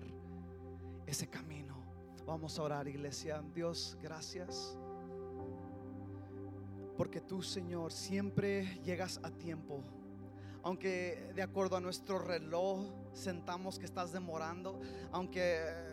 ese 1.06 1.28
camino. 1.28 1.76
Vamos 2.26 2.58
a 2.58 2.64
orar, 2.64 2.88
iglesia. 2.88 3.44
Dios, 3.54 3.98
gracias. 4.02 4.78
Porque 6.96 7.20
tú, 7.20 7.42
Señor, 7.42 7.92
siempre 7.92 8.80
llegas 8.86 9.20
a 9.24 9.30
tiempo. 9.30 9.84
Aunque 10.64 11.34
de 11.36 11.42
acuerdo 11.42 11.76
a 11.76 11.82
nuestro 11.82 12.18
reloj 12.18 12.88
sentamos 13.12 13.78
que 13.78 13.84
estás 13.84 14.14
demorando, 14.14 14.80
aunque 15.12 15.93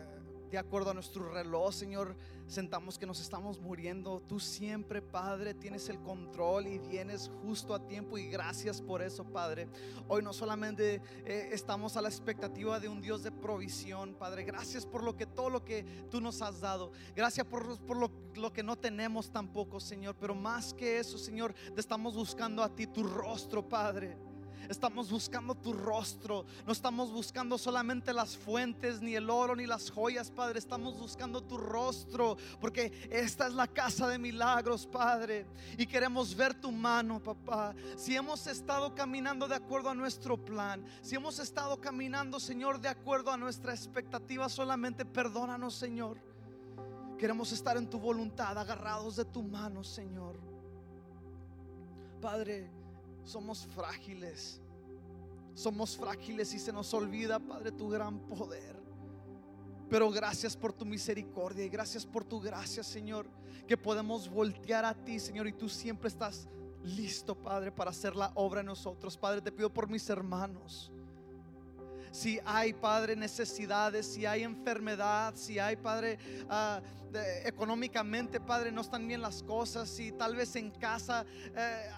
de 0.51 0.57
acuerdo 0.57 0.91
a 0.91 0.93
nuestro 0.93 1.31
reloj, 1.31 1.73
Señor, 1.73 2.15
sentamos 2.45 2.99
que 2.99 3.05
nos 3.05 3.21
estamos 3.21 3.61
muriendo. 3.61 4.21
Tú 4.27 4.37
siempre, 4.37 5.01
Padre, 5.01 5.53
tienes 5.53 5.87
el 5.87 5.97
control 6.01 6.67
y 6.67 6.77
vienes 6.77 7.31
justo 7.41 7.73
a 7.73 7.87
tiempo 7.87 8.17
y 8.17 8.27
gracias 8.27 8.81
por 8.81 9.01
eso, 9.01 9.23
Padre. 9.23 9.69
Hoy 10.09 10.21
no 10.21 10.33
solamente 10.33 11.01
eh, 11.25 11.49
estamos 11.53 11.95
a 11.95 12.01
la 12.01 12.09
expectativa 12.09 12.81
de 12.81 12.89
un 12.89 13.01
Dios 13.01 13.23
de 13.23 13.31
provisión, 13.31 14.13
Padre. 14.13 14.43
Gracias 14.43 14.85
por 14.85 15.03
lo 15.03 15.15
que 15.15 15.25
todo 15.25 15.49
lo 15.49 15.63
que 15.63 15.83
tú 16.11 16.19
nos 16.19 16.41
has 16.41 16.59
dado. 16.59 16.91
Gracias 17.15 17.47
por, 17.47 17.79
por 17.85 17.95
lo, 17.95 18.11
lo 18.35 18.51
que 18.51 18.61
no 18.61 18.77
tenemos 18.77 19.31
tampoco, 19.31 19.79
Señor. 19.79 20.17
Pero 20.19 20.35
más 20.35 20.73
que 20.73 20.99
eso, 20.99 21.17
Señor, 21.17 21.53
te 21.53 21.79
estamos 21.79 22.13
buscando 22.13 22.61
a 22.61 22.75
ti, 22.75 22.87
tu 22.87 23.03
rostro, 23.03 23.67
Padre. 23.67 24.17
Estamos 24.69 25.09
buscando 25.09 25.55
tu 25.55 25.73
rostro. 25.73 26.45
No 26.65 26.73
estamos 26.73 27.11
buscando 27.11 27.57
solamente 27.57 28.13
las 28.13 28.37
fuentes, 28.37 29.01
ni 29.01 29.15
el 29.15 29.29
oro, 29.29 29.55
ni 29.55 29.65
las 29.65 29.89
joyas, 29.89 30.31
Padre. 30.31 30.59
Estamos 30.59 30.97
buscando 30.97 31.41
tu 31.41 31.57
rostro. 31.57 32.37
Porque 32.59 32.91
esta 33.09 33.47
es 33.47 33.53
la 33.53 33.67
casa 33.67 34.07
de 34.07 34.17
milagros, 34.17 34.85
Padre. 34.85 35.45
Y 35.77 35.85
queremos 35.85 36.35
ver 36.35 36.53
tu 36.53 36.71
mano, 36.71 37.19
papá. 37.21 37.73
Si 37.97 38.15
hemos 38.15 38.47
estado 38.47 38.93
caminando 38.95 39.47
de 39.47 39.55
acuerdo 39.55 39.89
a 39.89 39.95
nuestro 39.95 40.37
plan. 40.37 40.83
Si 41.01 41.15
hemos 41.15 41.39
estado 41.39 41.79
caminando, 41.79 42.39
Señor, 42.39 42.79
de 42.79 42.89
acuerdo 42.89 43.31
a 43.31 43.37
nuestra 43.37 43.73
expectativa, 43.73 44.49
solamente 44.49 45.05
perdónanos, 45.05 45.75
Señor. 45.75 46.17
Queremos 47.17 47.51
estar 47.51 47.77
en 47.77 47.87
tu 47.87 47.99
voluntad, 47.99 48.57
agarrados 48.57 49.15
de 49.15 49.25
tu 49.25 49.43
mano, 49.43 49.83
Señor. 49.83 50.39
Padre, 52.19 52.69
somos 53.23 53.65
frágiles. 53.67 54.61
Somos 55.53 55.97
frágiles 55.97 56.53
y 56.53 56.59
se 56.59 56.71
nos 56.71 56.93
olvida, 56.93 57.39
Padre, 57.39 57.71
tu 57.71 57.89
gran 57.89 58.19
poder. 58.19 58.81
Pero 59.89 60.09
gracias 60.09 60.55
por 60.55 60.71
tu 60.71 60.85
misericordia 60.85 61.65
y 61.65 61.69
gracias 61.69 62.05
por 62.05 62.23
tu 62.23 62.39
gracia, 62.39 62.83
Señor, 62.83 63.27
que 63.67 63.75
podemos 63.75 64.29
voltear 64.29 64.85
a 64.85 64.93
ti, 64.93 65.19
Señor, 65.19 65.47
y 65.47 65.53
tú 65.53 65.67
siempre 65.67 66.07
estás 66.07 66.47
listo, 66.83 67.35
Padre, 67.35 67.71
para 67.71 67.91
hacer 67.91 68.15
la 68.15 68.31
obra 68.35 68.61
en 68.61 68.67
nosotros. 68.67 69.17
Padre, 69.17 69.41
te 69.41 69.51
pido 69.51 69.71
por 69.71 69.89
mis 69.89 70.09
hermanos. 70.09 70.91
Si 72.11 72.39
hay, 72.45 72.73
Padre, 72.73 73.15
necesidades, 73.15 74.05
si 74.05 74.25
hay 74.25 74.43
enfermedad, 74.43 75.33
si 75.35 75.59
hay, 75.59 75.75
Padre, 75.75 76.17
ah, 76.49 76.81
económicamente, 77.45 78.39
Padre, 78.39 78.71
no 78.71 78.81
están 78.81 79.07
bien 79.07 79.21
las 79.21 79.43
cosas, 79.43 79.89
si 79.89 80.11
tal 80.13 80.35
vez 80.35 80.55
en 80.55 80.71
casa... 80.71 81.25
Eh, 81.55 81.89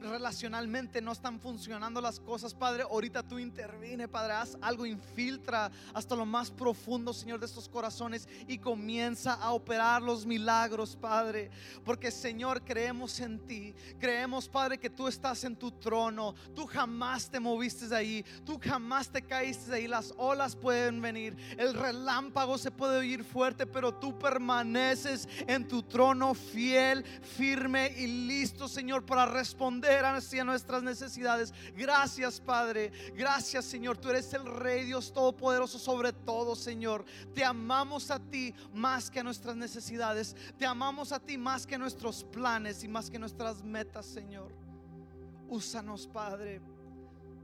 relacionalmente 0.00 1.00
no 1.00 1.12
están 1.12 1.38
funcionando 1.40 2.00
las 2.00 2.20
cosas, 2.20 2.54
Padre, 2.54 2.84
ahorita 2.84 3.22
tú 3.22 3.38
intervine, 3.38 4.08
Padre, 4.08 4.34
haz 4.34 4.56
algo, 4.60 4.86
infiltra 4.86 5.70
hasta 5.92 6.16
lo 6.16 6.26
más 6.26 6.50
profundo, 6.50 7.12
Señor, 7.12 7.40
de 7.40 7.46
estos 7.46 7.68
corazones 7.68 8.28
y 8.46 8.58
comienza 8.58 9.34
a 9.34 9.52
operar 9.52 10.02
los 10.02 10.26
milagros, 10.26 10.96
Padre, 10.96 11.50
porque 11.84 12.10
Señor, 12.10 12.62
creemos 12.62 13.20
en 13.20 13.38
ti, 13.46 13.74
creemos, 13.98 14.48
Padre, 14.48 14.78
que 14.78 14.90
tú 14.90 15.08
estás 15.08 15.44
en 15.44 15.56
tu 15.56 15.70
trono, 15.70 16.34
tú 16.54 16.66
jamás 16.66 17.30
te 17.30 17.40
moviste 17.40 17.88
de 17.88 17.96
ahí, 17.96 18.24
tú 18.44 18.58
jamás 18.62 19.10
te 19.10 19.22
caíste 19.22 19.70
de 19.70 19.76
ahí, 19.76 19.88
las 19.88 20.14
olas 20.16 20.56
pueden 20.56 21.00
venir, 21.00 21.36
el 21.58 21.74
relámpago 21.74 22.58
se 22.58 22.70
puede 22.70 22.98
oír 22.98 23.24
fuerte, 23.24 23.66
pero 23.66 23.94
tú 23.94 24.18
permaneces 24.18 25.28
en 25.46 25.66
tu 25.66 25.82
trono 25.82 26.34
fiel, 26.34 27.04
firme 27.04 27.92
y 27.96 28.06
listo, 28.06 28.68
Señor, 28.68 29.04
para 29.04 29.26
responder 29.74 30.04
hacia 30.04 30.44
nuestras 30.44 30.82
necesidades. 30.82 31.52
Gracias, 31.76 32.40
Padre. 32.40 32.92
Gracias, 33.14 33.64
Señor. 33.64 33.96
Tú 33.98 34.10
eres 34.10 34.32
el 34.34 34.44
Rey 34.46 34.84
Dios 34.84 35.12
Todopoderoso 35.12 35.78
sobre 35.78 36.12
todo, 36.12 36.54
Señor. 36.54 37.04
Te 37.34 37.44
amamos 37.44 38.10
a 38.10 38.18
ti 38.18 38.54
más 38.72 39.10
que 39.10 39.20
a 39.20 39.22
nuestras 39.24 39.56
necesidades. 39.56 40.36
Te 40.58 40.66
amamos 40.66 41.12
a 41.12 41.20
ti 41.20 41.36
más 41.38 41.66
que 41.66 41.78
nuestros 41.78 42.24
planes 42.24 42.84
y 42.84 42.88
más 42.88 43.10
que 43.10 43.18
nuestras 43.18 43.62
metas, 43.62 44.06
Señor. 44.06 44.52
Úsanos, 45.48 46.06
Padre. 46.06 46.60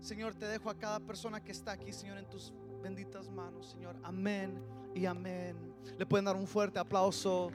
Señor, 0.00 0.34
te 0.34 0.46
dejo 0.46 0.70
a 0.70 0.78
cada 0.78 1.00
persona 1.00 1.42
que 1.42 1.52
está 1.52 1.72
aquí, 1.72 1.92
Señor, 1.92 2.18
en 2.18 2.28
tus 2.28 2.52
benditas 2.82 3.28
manos, 3.28 3.66
Señor. 3.66 3.96
Amén 4.02 4.58
y 4.94 5.04
amén. 5.04 5.56
Le 5.98 6.06
pueden 6.06 6.24
dar 6.24 6.36
un 6.36 6.46
fuerte 6.46 6.78
aplauso 6.78 7.50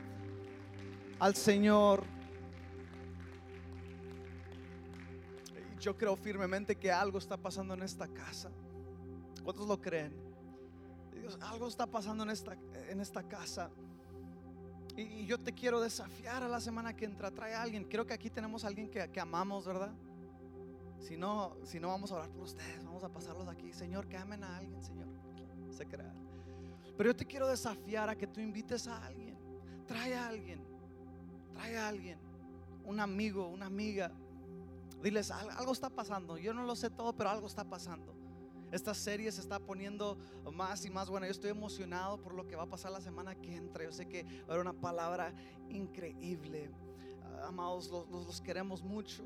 al 1.19 1.35
Señor. 1.35 2.14
Yo 5.85 5.95
creo 5.95 6.15
firmemente 6.15 6.75
que 6.75 6.91
algo 6.91 7.19
está 7.19 7.37
pasando 7.37 7.75
en 7.75 7.83
esta 7.83 8.07
casa. 8.07 8.49
¿Cuántos 9.43 9.67
lo 9.67 9.79
creen? 9.79 10.11
Algo 11.41 11.67
está 11.67 11.85
pasando 11.85 12.23
en 12.23 12.31
esta, 12.31 12.57
en 12.89 12.99
esta 12.99 13.21
casa. 13.21 13.69
Y, 14.97 15.27
yo 15.27 15.39
te 15.39 15.53
quiero 15.53 15.79
desafiar 15.79 16.41
a 16.41 16.47
la 16.47 16.59
semana 16.59 16.95
que 16.95 17.05
entra. 17.05 17.29
Trae 17.29 17.53
a 17.53 17.61
alguien. 17.61 17.83
Creo 17.83 18.03
que 18.03 18.15
aquí 18.15 18.31
tenemos 18.31 18.63
a 18.63 18.67
alguien 18.67 18.89
que, 18.89 19.07
que 19.11 19.19
amamos, 19.19 19.67
¿verdad? 19.67 19.93
Si 20.99 21.15
no, 21.15 21.55
si 21.63 21.79
no, 21.79 21.89
vamos 21.89 22.11
a 22.11 22.15
orar 22.15 22.29
por 22.29 22.45
ustedes. 22.45 22.83
Vamos 22.83 23.03
a 23.03 23.09
pasarlos 23.09 23.47
aquí. 23.47 23.71
Señor, 23.71 24.07
que 24.07 24.17
amen 24.17 24.43
a 24.43 24.57
alguien, 24.57 24.83
Señor. 24.83 25.07
Se 25.69 25.85
crea. 25.85 26.15
Pero 26.97 27.11
yo 27.11 27.15
te 27.15 27.25
quiero 27.25 27.47
desafiar 27.47 28.09
a 28.09 28.15
que 28.15 28.25
tú 28.25 28.39
invites 28.39 28.87
a 28.87 29.05
alguien. 29.05 29.37
Trae 29.85 30.15
a 30.15 30.29
alguien. 30.29 30.63
Trae 31.53 31.77
a 31.77 31.87
alguien. 31.89 32.17
Un 32.85 32.99
amigo, 32.99 33.49
una 33.49 33.67
amiga. 33.67 34.11
Diles, 35.05 35.29
"Al- 35.31 35.51
algo 35.51 35.71
está 35.71 35.89
pasando. 35.89 36.37
Yo 36.37 36.53
no 36.53 36.63
lo 36.63 36.75
sé 36.75 36.89
todo, 36.89 37.13
pero 37.13 37.29
algo 37.29 37.47
está 37.47 37.63
pasando. 37.63 38.13
Esta 38.71 38.93
serie 38.95 39.31
se 39.31 39.39
está 39.39 39.59
poniendo 39.59 40.17
más 40.51 40.83
y 40.85 40.89
más 40.89 41.09
buena. 41.09 41.27
Yo 41.27 41.31
estoy 41.31 41.51
emocionado 41.51 42.17
por 42.19 42.33
lo 42.33 42.47
que 42.47 42.55
va 42.55 42.63
a 42.63 42.69
pasar 42.69 42.91
la 42.91 42.99
semana 42.99 43.35
que 43.35 43.55
entra. 43.55 43.83
Yo 43.83 43.91
sé 43.91 44.07
que 44.07 44.23
va 44.23 44.29
a 44.39 44.43
haber 44.53 44.59
una 44.61 44.73
palabra 44.73 45.31
increíble. 45.69 46.71
Ah, 47.23 47.47
Amados, 47.49 47.89
los, 47.89 48.09
los- 48.09 48.25
los 48.25 48.41
queremos 48.41 48.81
mucho 48.83 49.23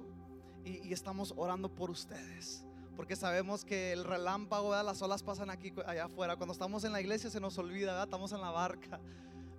y, 0.66 0.86
y 0.88 0.94
estamos 0.94 1.34
orando 1.38 1.70
por 1.74 1.90
ustedes. 1.90 2.66
Porque 2.98 3.16
sabemos 3.16 3.64
que 3.64 3.94
el 3.94 4.04
relámpago, 4.04 4.70
¿verdad? 4.72 4.84
las 4.86 5.02
olas 5.02 5.24
pasan 5.24 5.50
aquí, 5.50 5.72
allá 5.86 6.06
afuera. 6.06 6.36
Cuando 6.36 6.52
estamos 6.52 6.84
en 6.84 6.92
la 6.92 7.00
iglesia 7.00 7.30
se 7.30 7.40
nos 7.40 7.58
olvida, 7.58 7.92
¿verdad? 7.94 8.04
estamos 8.04 8.34
en 8.34 8.42
la 8.42 8.52
barca. 8.52 9.00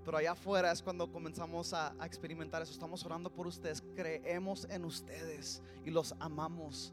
Pero 0.04 0.16
allá 0.16 0.32
afuera 0.32 0.72
es 0.72 0.82
cuando 0.82 1.10
comenzamos 1.10 1.72
a, 1.74 1.94
a 1.98 2.06
experimentar 2.06 2.62
eso. 2.62 2.72
Estamos 2.72 3.04
orando 3.04 3.30
por 3.30 3.46
ustedes, 3.46 3.82
creemos 3.94 4.66
en 4.70 4.84
ustedes 4.84 5.62
y 5.84 5.90
los 5.90 6.14
amamos. 6.20 6.92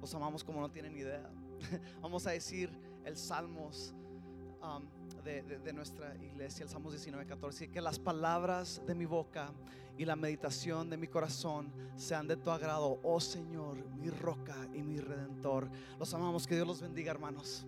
Los 0.00 0.14
amamos 0.14 0.44
como 0.44 0.60
no 0.60 0.70
tienen 0.70 0.96
idea. 0.96 1.28
Vamos 2.02 2.26
a 2.26 2.30
decir 2.30 2.70
el 3.04 3.16
Salmos 3.16 3.94
um, 4.62 4.84
de, 5.24 5.42
de- 5.42 5.58
de 5.58 5.72
nuestra 5.72 6.14
iglesia, 6.16 6.62
el 6.64 6.68
Salmos 6.68 6.92
19, 6.92 7.26
14. 7.26 7.64
Y 7.64 7.68
que 7.68 7.80
las 7.80 7.98
palabras 7.98 8.80
de 8.86 8.94
mi 8.94 9.06
boca 9.06 9.50
y 9.96 10.04
la 10.04 10.14
meditación 10.14 10.88
de 10.90 10.96
mi 10.96 11.08
corazón 11.08 11.72
sean 11.96 12.28
de 12.28 12.36
tu 12.36 12.50
agrado, 12.52 13.00
oh 13.02 13.18
Señor, 13.20 13.76
mi 13.96 14.10
roca 14.10 14.54
y 14.72 14.82
mi 14.82 14.98
redentor. 15.00 15.68
Los 15.98 16.14
amamos, 16.14 16.46
que 16.46 16.54
Dios 16.54 16.66
los 16.68 16.80
bendiga, 16.80 17.10
hermanos. 17.10 17.66